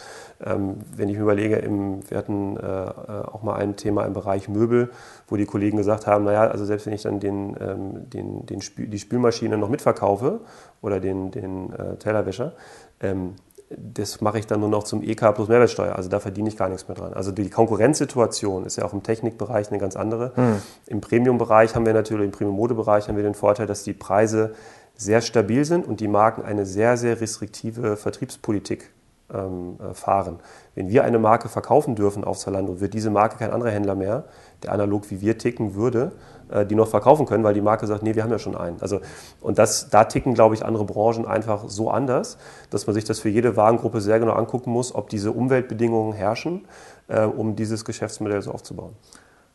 Ähm, 0.45 0.77
wenn 0.95 1.09
ich 1.09 1.17
mir 1.17 1.23
überlege, 1.23 1.57
im, 1.57 2.09
wir 2.11 2.19
hatten 2.19 2.57
äh, 2.57 2.61
auch 2.61 3.43
mal 3.43 3.57
ein 3.57 3.77
Thema 3.77 4.05
im 4.05 4.13
Bereich 4.13 4.49
Möbel, 4.49 4.91
wo 5.27 5.37
die 5.37 5.47
Kollegen 5.47 5.79
gesagt 5.79 6.07
haben, 6.07 6.25
naja, 6.25 6.49
also 6.49 6.65
selbst 6.65 6.87
wenn 6.87 6.93
ich 6.93 7.03
dann 7.03 7.19
den, 7.19 7.57
ähm, 7.61 8.11
den, 8.11 8.47
den 8.47 8.61
Spül, 8.61 8.89
die 8.89 8.99
Spülmaschine 8.99 9.57
noch 9.57 9.71
mitverkaufe 9.71 10.41
oder 10.83 11.01
den, 11.01 11.31
den 11.31 11.73
äh, 11.73 11.97
Tellerwäscher, 11.97 12.53
ähm, 13.01 13.35
das 13.71 14.21
mache 14.21 14.39
ich 14.39 14.47
dann 14.47 14.61
nur 14.61 14.69
noch 14.69 14.85
zum 14.85 15.03
EK 15.03 15.35
plus 15.35 15.49
Mehrwertsteuer. 15.49 15.95
Also 15.95 16.09
da 16.09 16.21
verdiene 16.21 16.49
ich 16.49 16.57
gar 16.57 16.69
nichts 16.69 16.89
mehr 16.89 16.97
dran. 16.97 17.13
Also 17.13 17.33
die 17.33 17.51
Konkurrenzsituation 17.51 18.65
ist 18.65 18.77
ja 18.77 18.85
auch 18.85 18.95
im 18.95 19.03
Technikbereich 19.03 19.69
eine 19.69 19.79
ganz 19.79 19.95
andere. 19.95 20.33
Mhm. 20.37 20.63
Im 20.87 21.01
Premium-Bereich 21.01 21.75
haben 21.75 21.85
wir 21.85 21.93
natürlich, 21.93 22.27
im 22.27 22.33
Premium-Mode-Bereich 22.33 23.09
haben 23.09 23.17
wir 23.17 23.23
den 23.23 23.35
Vorteil, 23.35 23.67
dass 23.67 23.83
die 23.83 23.93
Preise 23.93 24.55
sehr 24.99 25.21
stabil 25.21 25.65
sind 25.65 25.87
und 25.87 26.01
die 26.01 26.09
Marken 26.09 26.43
eine 26.43 26.67
sehr, 26.67 26.97
sehr 26.97 27.21
restriktive 27.21 27.97
Vertriebspolitik 27.97 28.91
ähm, 29.33 29.79
äh, 29.79 29.95
fahren. 29.95 30.41
Wenn 30.75 30.89
wir 30.89 31.05
eine 31.05 31.21
Marke 31.21 31.49
verkaufen 31.49 31.95
dürfen 31.95 32.25
auf 32.25 32.39
Zalando, 32.39 32.81
wird 32.81 32.95
diese 32.95 33.09
Marke 33.11 33.37
kein 33.37 33.53
anderer 33.53 33.71
Händler 33.71 33.95
mehr, 33.95 34.25
der 34.65 34.73
analog 34.73 35.09
wie 35.11 35.21
wir 35.21 35.39
ticken 35.39 35.77
würde, 35.77 36.13
äh, 36.51 36.67
die 36.67 36.75
noch 36.75 36.89
verkaufen 36.89 37.27
können, 37.27 37.45
weil 37.45 37.55
die 37.55 37.61
Marke 37.61 37.87
sagt, 37.87 38.03
nee, 38.03 38.17
wir 38.17 38.25
haben 38.25 38.33
ja 38.33 38.41
schon 38.41 38.57
einen. 38.57 38.83
Also, 38.83 39.01
und 39.41 39.57
das, 39.59 39.89
da 39.89 40.05
ticken, 40.05 40.35
glaube 40.35 40.57
ich, 40.57 40.65
andere 40.65 40.85
Branchen 40.85 41.27
einfach 41.27 41.69
so 41.69 41.91
anders, 41.91 42.37
dass 42.71 42.89
man 42.89 42.95
sich 42.95 43.05
das 43.05 43.21
für 43.21 43.29
jede 43.29 43.57
Warengruppe 43.57 44.01
sehr 44.01 44.19
genau 44.19 44.33
angucken 44.33 44.73
muss, 44.73 44.93
ob 44.93 45.11
diese 45.11 45.31
Umweltbedingungen 45.31 46.13
herrschen, 46.13 46.67
äh, 47.07 47.23
um 47.23 47.55
dieses 47.55 47.85
Geschäftsmodell 47.85 48.43
so 48.43 48.51
aufzubauen. 48.51 48.97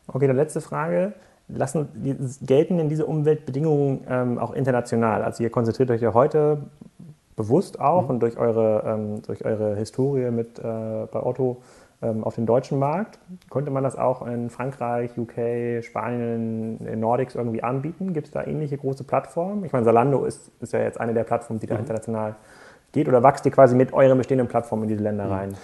Okay, 0.06 0.26
dann 0.26 0.36
letzte 0.36 0.62
Frage 0.62 1.12
lassen, 1.48 1.88
gelten 2.42 2.78
denn 2.78 2.88
diese 2.88 3.06
Umweltbedingungen 3.06 4.00
ähm, 4.08 4.38
auch 4.38 4.52
international? 4.52 5.22
Also 5.22 5.42
ihr 5.42 5.50
konzentriert 5.50 5.90
euch 5.90 6.00
ja 6.00 6.14
heute 6.14 6.58
bewusst 7.36 7.80
auch 7.80 8.04
mhm. 8.04 8.10
und 8.10 8.20
durch 8.20 8.36
eure, 8.36 8.84
ähm, 8.86 9.22
durch 9.22 9.44
eure 9.44 9.76
Historie 9.76 10.30
mit, 10.30 10.58
äh, 10.58 10.62
bei 10.62 11.22
Otto 11.22 11.62
ähm, 12.02 12.24
auf 12.24 12.34
den 12.34 12.46
deutschen 12.46 12.78
Markt. 12.78 13.18
Könnte 13.50 13.70
man 13.70 13.82
das 13.82 13.96
auch 13.96 14.26
in 14.26 14.50
Frankreich, 14.50 15.16
UK, 15.16 15.82
Spanien, 15.82 16.78
in 16.86 17.00
Nordics 17.00 17.34
irgendwie 17.34 17.62
anbieten? 17.62 18.12
Gibt 18.12 18.28
es 18.28 18.32
da 18.32 18.44
ähnliche 18.44 18.76
große 18.76 19.04
Plattformen? 19.04 19.64
Ich 19.64 19.72
meine, 19.72 19.84
Salando 19.84 20.24
ist, 20.24 20.50
ist 20.60 20.72
ja 20.72 20.80
jetzt 20.80 21.00
eine 21.00 21.14
der 21.14 21.24
Plattformen, 21.24 21.60
die 21.60 21.66
da 21.66 21.74
mhm. 21.74 21.80
international 21.80 22.36
geht 22.92 23.08
oder 23.08 23.22
wächst 23.22 23.44
ihr 23.44 23.52
quasi 23.52 23.74
mit 23.74 23.92
euren 23.92 24.18
bestehenden 24.18 24.48
Plattformen 24.48 24.84
in 24.84 24.88
diese 24.90 25.02
Länder 25.02 25.24
mhm. 25.26 25.32
rein? 25.32 25.54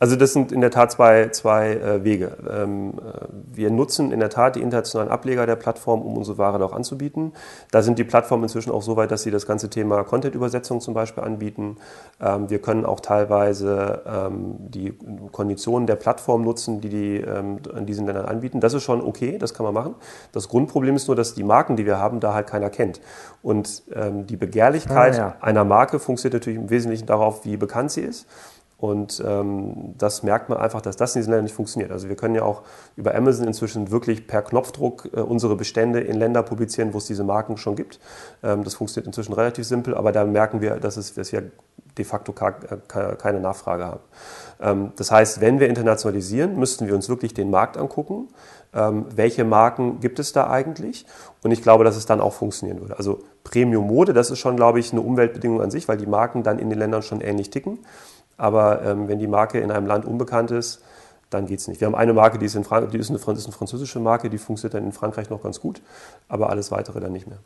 Also 0.00 0.16
das 0.16 0.32
sind 0.32 0.50
in 0.50 0.60
der 0.60 0.70
Tat 0.70 0.90
zwei, 0.90 1.28
zwei 1.28 1.74
äh, 1.74 2.04
Wege. 2.04 2.36
Ähm, 2.50 2.94
äh, 2.98 3.26
wir 3.52 3.70
nutzen 3.70 4.10
in 4.10 4.18
der 4.18 4.28
Tat 4.28 4.56
die 4.56 4.60
internationalen 4.60 5.10
Ableger 5.10 5.46
der 5.46 5.54
Plattform, 5.54 6.02
um 6.02 6.16
unsere 6.16 6.36
Ware 6.36 6.64
auch 6.64 6.72
anzubieten. 6.72 7.32
Da 7.70 7.80
sind 7.80 7.98
die 7.98 8.04
Plattformen 8.04 8.42
inzwischen 8.42 8.72
auch 8.72 8.82
so 8.82 8.96
weit, 8.96 9.12
dass 9.12 9.22
sie 9.22 9.30
das 9.30 9.46
ganze 9.46 9.70
Thema 9.70 10.02
Content-Übersetzung 10.02 10.80
zum 10.80 10.94
Beispiel 10.94 11.22
anbieten. 11.22 11.76
Ähm, 12.20 12.50
wir 12.50 12.60
können 12.60 12.84
auch 12.84 13.00
teilweise 13.00 14.02
ähm, 14.06 14.56
die 14.58 14.98
Konditionen 15.30 15.86
der 15.86 15.96
Plattform 15.96 16.42
nutzen, 16.42 16.80
die 16.80 16.88
die 16.88 17.16
in 17.16 17.86
diesen 17.86 18.06
Ländern 18.06 18.26
anbieten. 18.26 18.60
Das 18.60 18.74
ist 18.74 18.82
schon 18.82 19.00
okay, 19.00 19.38
das 19.38 19.54
kann 19.54 19.64
man 19.64 19.74
machen. 19.74 19.94
Das 20.32 20.48
Grundproblem 20.48 20.96
ist 20.96 21.06
nur, 21.06 21.16
dass 21.16 21.34
die 21.34 21.42
Marken, 21.42 21.76
die 21.76 21.86
wir 21.86 21.98
haben, 21.98 22.20
da 22.20 22.34
halt 22.34 22.46
keiner 22.46 22.70
kennt. 22.70 23.00
Und 23.42 23.82
die 24.28 24.36
Begehrlichkeit 24.36 25.14
ah, 25.14 25.16
ja. 25.16 25.36
einer 25.40 25.64
Marke 25.64 25.98
funktioniert 25.98 26.34
natürlich 26.40 26.58
im 26.58 26.70
Wesentlichen 26.70 27.06
darauf, 27.06 27.44
wie 27.44 27.56
bekannt 27.56 27.92
sie 27.92 28.02
ist. 28.02 28.26
Und 28.76 29.22
ähm, 29.24 29.94
das 29.96 30.22
merkt 30.22 30.48
man 30.48 30.58
einfach, 30.58 30.80
dass 30.80 30.96
das 30.96 31.14
in 31.14 31.20
diesen 31.20 31.30
Ländern 31.30 31.44
nicht 31.44 31.54
funktioniert. 31.54 31.90
Also 31.90 32.08
wir 32.08 32.16
können 32.16 32.34
ja 32.34 32.42
auch 32.42 32.62
über 32.96 33.14
Amazon 33.14 33.46
inzwischen 33.46 33.90
wirklich 33.90 34.26
per 34.26 34.42
Knopfdruck 34.42 35.08
äh, 35.14 35.20
unsere 35.20 35.56
Bestände 35.56 36.00
in 36.00 36.16
Länder 36.16 36.42
publizieren, 36.42 36.92
wo 36.92 36.98
es 36.98 37.06
diese 37.06 37.24
Marken 37.24 37.56
schon 37.56 37.76
gibt. 37.76 38.00
Ähm, 38.42 38.64
das 38.64 38.74
funktioniert 38.74 39.06
inzwischen 39.06 39.32
relativ 39.32 39.64
simpel, 39.64 39.94
aber 39.94 40.12
da 40.12 40.24
merken 40.24 40.60
wir, 40.60 40.76
dass, 40.76 40.96
es, 40.96 41.14
dass 41.14 41.32
wir 41.32 41.50
de 41.96 42.04
facto 42.04 42.34
äh, 42.44 43.16
keine 43.16 43.40
Nachfrage 43.40 43.84
haben. 43.84 44.00
Ähm, 44.60 44.92
das 44.96 45.10
heißt, 45.10 45.40
wenn 45.40 45.60
wir 45.60 45.68
internationalisieren, 45.68 46.58
müssten 46.58 46.86
wir 46.86 46.94
uns 46.94 47.08
wirklich 47.08 47.34
den 47.34 47.50
Markt 47.50 47.76
angucken. 47.76 48.28
Ähm, 48.74 49.06
welche 49.14 49.44
Marken 49.44 50.00
gibt 50.00 50.18
es 50.18 50.32
da 50.32 50.50
eigentlich? 50.50 51.06
Und 51.42 51.52
ich 51.52 51.62
glaube, 51.62 51.84
dass 51.84 51.96
es 51.96 52.06
dann 52.06 52.20
auch 52.20 52.32
funktionieren 52.32 52.80
würde. 52.80 52.98
Also 52.98 53.20
Premium 53.44 53.86
Mode, 53.86 54.12
das 54.12 54.30
ist 54.30 54.40
schon, 54.40 54.56
glaube 54.56 54.80
ich, 54.80 54.92
eine 54.92 55.00
Umweltbedingung 55.00 55.62
an 55.62 55.70
sich, 55.70 55.86
weil 55.86 55.96
die 55.96 56.06
Marken 56.06 56.42
dann 56.42 56.58
in 56.58 56.70
den 56.70 56.78
Ländern 56.78 57.02
schon 57.02 57.20
ähnlich 57.20 57.50
ticken. 57.50 57.78
Aber 58.36 58.82
ähm, 58.82 59.08
wenn 59.08 59.18
die 59.18 59.26
Marke 59.26 59.60
in 59.60 59.70
einem 59.70 59.86
Land 59.86 60.04
unbekannt 60.04 60.50
ist, 60.50 60.82
dann 61.30 61.46
geht 61.46 61.58
es 61.58 61.68
nicht. 61.68 61.80
Wir 61.80 61.86
haben 61.86 61.94
eine 61.94 62.12
Marke, 62.12 62.38
die 62.38 62.46
ist, 62.46 62.54
in 62.54 62.62
die 62.62 62.98
ist 62.98 63.10
eine, 63.10 63.18
ist 63.18 63.46
eine 63.46 63.52
französische 63.52 63.98
Marke, 63.98 64.30
die 64.30 64.38
funktioniert 64.38 64.74
dann 64.74 64.84
in 64.84 64.92
Frankreich 64.92 65.30
noch 65.30 65.42
ganz 65.42 65.60
gut, 65.60 65.82
aber 66.28 66.50
alles 66.50 66.70
weitere 66.70 67.00
dann 67.00 67.12
nicht 67.12 67.26
mehr. 67.26 67.38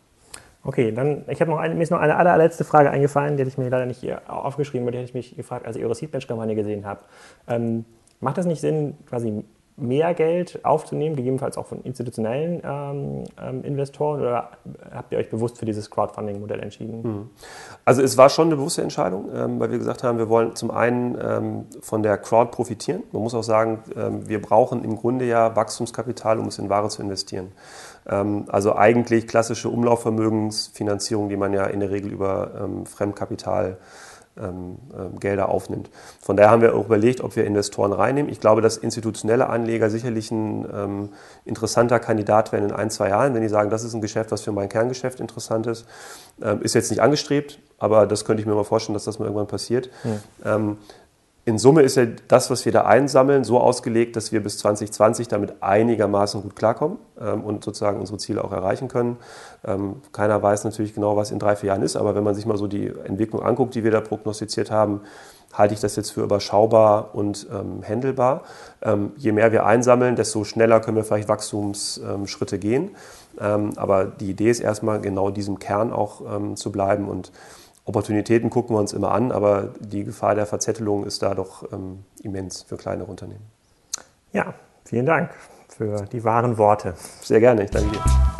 Okay, 0.65 0.93
dann 0.93 1.25
ich 1.29 1.41
habe 1.41 1.51
noch 1.51 1.59
eine, 1.59 1.75
mir 1.75 1.83
ist 1.83 1.91
noch 1.91 2.01
eine 2.01 2.17
allerletzte 2.17 2.65
Frage 2.65 2.91
eingefallen, 2.91 3.37
die 3.37 3.43
hätte 3.43 3.51
ich 3.51 3.59
mir 3.59 3.69
leider 3.69 3.87
nicht 3.87 4.05
aufgeschrieben, 4.29 4.85
aber 4.85 4.93
die 4.93 4.99
hätte 4.99 5.09
ich 5.09 5.15
mich 5.15 5.37
gefragt, 5.37 5.67
als 5.67 5.77
ich 5.77 5.85
eure 5.85 5.95
Seedbench-Kampagne 5.95 6.55
gesehen 6.55 6.85
habe. 6.85 7.01
Ähm, 7.47 7.85
macht 8.21 8.39
das 8.39 8.47
nicht 8.47 8.61
Sinn, 8.61 8.97
quasi 9.09 9.45
mehr 9.81 10.13
Geld 10.15 10.65
aufzunehmen, 10.65 11.17
gegebenenfalls 11.17 11.57
auch 11.57 11.67
von 11.67 11.83
institutionellen 11.83 12.61
ähm, 12.65 13.25
ähm, 13.41 13.65
Investoren 13.65 14.21
oder 14.21 14.51
habt 14.93 15.13
ihr 15.13 15.19
euch 15.19 15.31
bewusst 15.31 15.59
für 15.59 15.65
dieses 15.65 15.91
Crowdfunding-Modell 15.91 16.61
entschieden? 16.61 17.03
Hm. 17.03 17.31
Also 17.85 18.03
es 18.03 18.17
war 18.17 18.29
schon 18.29 18.49
eine 18.49 18.57
bewusste 18.57 18.83
Entscheidung, 18.83 19.31
ähm, 19.35 19.61
weil 19.61 19.71
wir 19.71 19.79
gesagt 19.79 20.03
haben, 20.03 20.19
wir 20.19 20.29
wollen 20.29 20.57
zum 20.57 20.71
einen 20.71 21.17
ähm, 21.21 21.67
von 21.81 22.03
der 22.03 22.19
Crowd 22.19 22.51
profitieren. 22.51 23.03
Man 23.13 23.23
muss 23.23 23.35
auch 23.35 23.45
sagen, 23.45 23.83
ähm, 23.97 24.29
wir 24.29 24.43
brauchen 24.43 24.85
im 24.85 24.97
Grunde 24.97 25.25
ja 25.25 25.55
Wachstumskapital, 25.55 26.39
um 26.39 26.49
es 26.49 26.59
in 26.59 26.69
Ware 26.69 26.89
zu 26.89 27.01
investieren. 27.01 27.53
Ähm, 28.09 28.47
also 28.49 28.75
eigentlich 28.75 29.29
klassische 29.29 29.69
Umlaufvermögensfinanzierung, 29.69 31.29
die 31.29 31.37
man 31.37 31.53
ja 31.53 31.67
in 31.67 31.81
der 31.81 31.91
Regel 31.91 32.13
über 32.13 32.69
Fremdkapital 32.85 33.79
ähm, 34.41 34.77
ähm, 34.97 35.19
Gelder 35.21 35.49
aufnimmt. 35.49 35.91
Von 36.21 36.37
daher 36.37 36.51
haben 36.51 36.63
wir 36.63 36.75
auch 36.75 36.87
überlegt, 36.87 37.21
ob 37.21 37.37
wir 37.37 37.45
Investoren 37.45 37.93
reinnehmen. 37.93 38.31
Ich 38.31 38.41
glaube, 38.41 38.61
dass 38.61 38.77
institutionelle 38.77 39.49
Anleger 39.49 39.91
sicherlich 39.91 40.31
ein 40.31 40.67
ähm, 40.73 41.09
interessanter 41.45 41.99
Kandidat 42.01 42.53
werden 42.53 42.71
in 42.71 42.75
ein, 42.75 42.91
zwei 42.91 43.09
Jahren, 43.11 43.35
wenn 43.35 43.43
die 43.43 43.49
sagen, 43.49 43.71
das 43.71 43.85
ist 43.85 43.95
ein 43.95 44.01
Geschäft, 44.01 44.31
was 44.31 44.43
für 44.43 44.53
mein 44.53 44.69
Kerngeschäft 44.69 45.21
interessant 45.21 45.67
ist. 45.67 45.87
Ähm, 46.43 46.63
ist 46.63 46.75
jetzt 46.75 46.91
nicht 46.91 47.03
angestrebt, 47.03 47.59
aber 47.79 48.07
das 48.07 48.25
könnte 48.25 48.41
ich 48.41 48.47
mir 48.47 48.55
mal 48.55 48.65
vorstellen, 48.65 48.95
dass 48.95 49.05
das 49.05 49.19
mal 49.19 49.27
irgendwann 49.27 49.49
passiert. 49.49 49.91
Mhm 50.45 50.79
in 51.49 51.57
Summe 51.57 51.81
ist 51.81 51.97
ja 51.97 52.05
das, 52.29 52.51
was 52.51 52.67
wir 52.67 52.73
da 52.73 52.83
einsammeln, 52.83 53.43
so 53.43 53.59
ausgelegt, 53.59 54.17
dass 54.17 54.33
wir 54.33 54.43
bis 54.43 54.59
2020 54.59 55.29
damit 55.29 55.63
einigermaßen 55.63 56.43
gut 56.43 56.55
klarkommen 56.55 56.99
ähm, 57.19 57.43
und 57.43 57.65
sozusagen 57.65 57.99
unsere 57.99 58.19
Ziele 58.19 58.45
auch 58.45 58.53
erreichen 58.53 58.89
können. 58.89 59.17
Ähm, 59.67 60.03
keiner 60.13 60.43
weiß 60.43 60.65
natürlich 60.65 60.95
genau, 60.95 61.17
was 61.17 61.31
in 61.31 61.39
drei, 61.39 61.57
vier 61.57 61.69
Jahren 61.69 61.81
ist, 61.81 61.97
aber 61.97 62.15
wenn 62.15 62.23
man 62.23 62.35
sich 62.35 62.45
mal 62.45 62.59
so 62.59 62.67
die 62.67 62.93
Entwicklung 63.05 63.43
anguckt, 63.43 63.75
die 63.75 63.83
wir 63.83 63.91
da 63.91 64.03
prognostiziert 64.03 64.71
haben, 64.71 65.01
halte 65.55 65.73
ich 65.73 65.81
das 65.81 65.97
jetzt 65.97 66.11
für 66.11 66.21
überschaubar 66.21 67.15
und 67.15 67.47
ähm, 67.51 67.83
handelbar. 67.83 68.43
Ähm, 68.83 69.13
je 69.17 69.33
mehr 69.33 69.51
wir 69.51 69.65
einsammeln, 69.65 70.17
desto 70.17 70.45
schneller 70.45 70.81
können 70.81 70.99
wir 70.99 71.05
vielleicht 71.05 71.31
Wachstumsschritte 71.31 72.59
gehen. 72.59 72.91
Ähm, 73.41 73.73
aber 73.77 74.05
die 74.05 74.29
Idee 74.29 74.51
ist 74.51 74.61
erstmal 74.61 75.01
genau 75.01 75.31
diesem 75.31 75.59
Kern 75.59 75.95
auch 75.95 76.21
ähm, 76.31 76.57
zu 76.57 76.71
bleiben 76.71 77.09
und 77.09 77.33
Opportunitäten 77.89 78.51
gucken 78.51 78.77
wir 78.77 78.81
uns 78.81 78.93
immer 78.93 79.13
an, 79.13 79.33
aber 79.33 79.73
die 79.81 80.05
Gefahr 80.05 80.35
der 80.35 80.45
Verzettelung 80.45 81.07
ist 81.07 81.23
da 81.23 81.35
doch 81.35 81.73
ähm, 81.73 82.05
immens 82.23 82.63
für 82.63 82.77
kleinere 82.77 83.11
Unternehmen. 83.11 83.47
Ja, 84.31 84.53
vielen 84.85 85.07
Dank 85.07 85.31
für 85.69 86.05
die 86.13 86.23
wahren 86.23 86.59
Worte. 86.59 86.93
Sehr 87.23 87.41
gerne, 87.41 87.65
ich 87.65 87.71
danke 87.71 87.91
dir. 87.91 88.38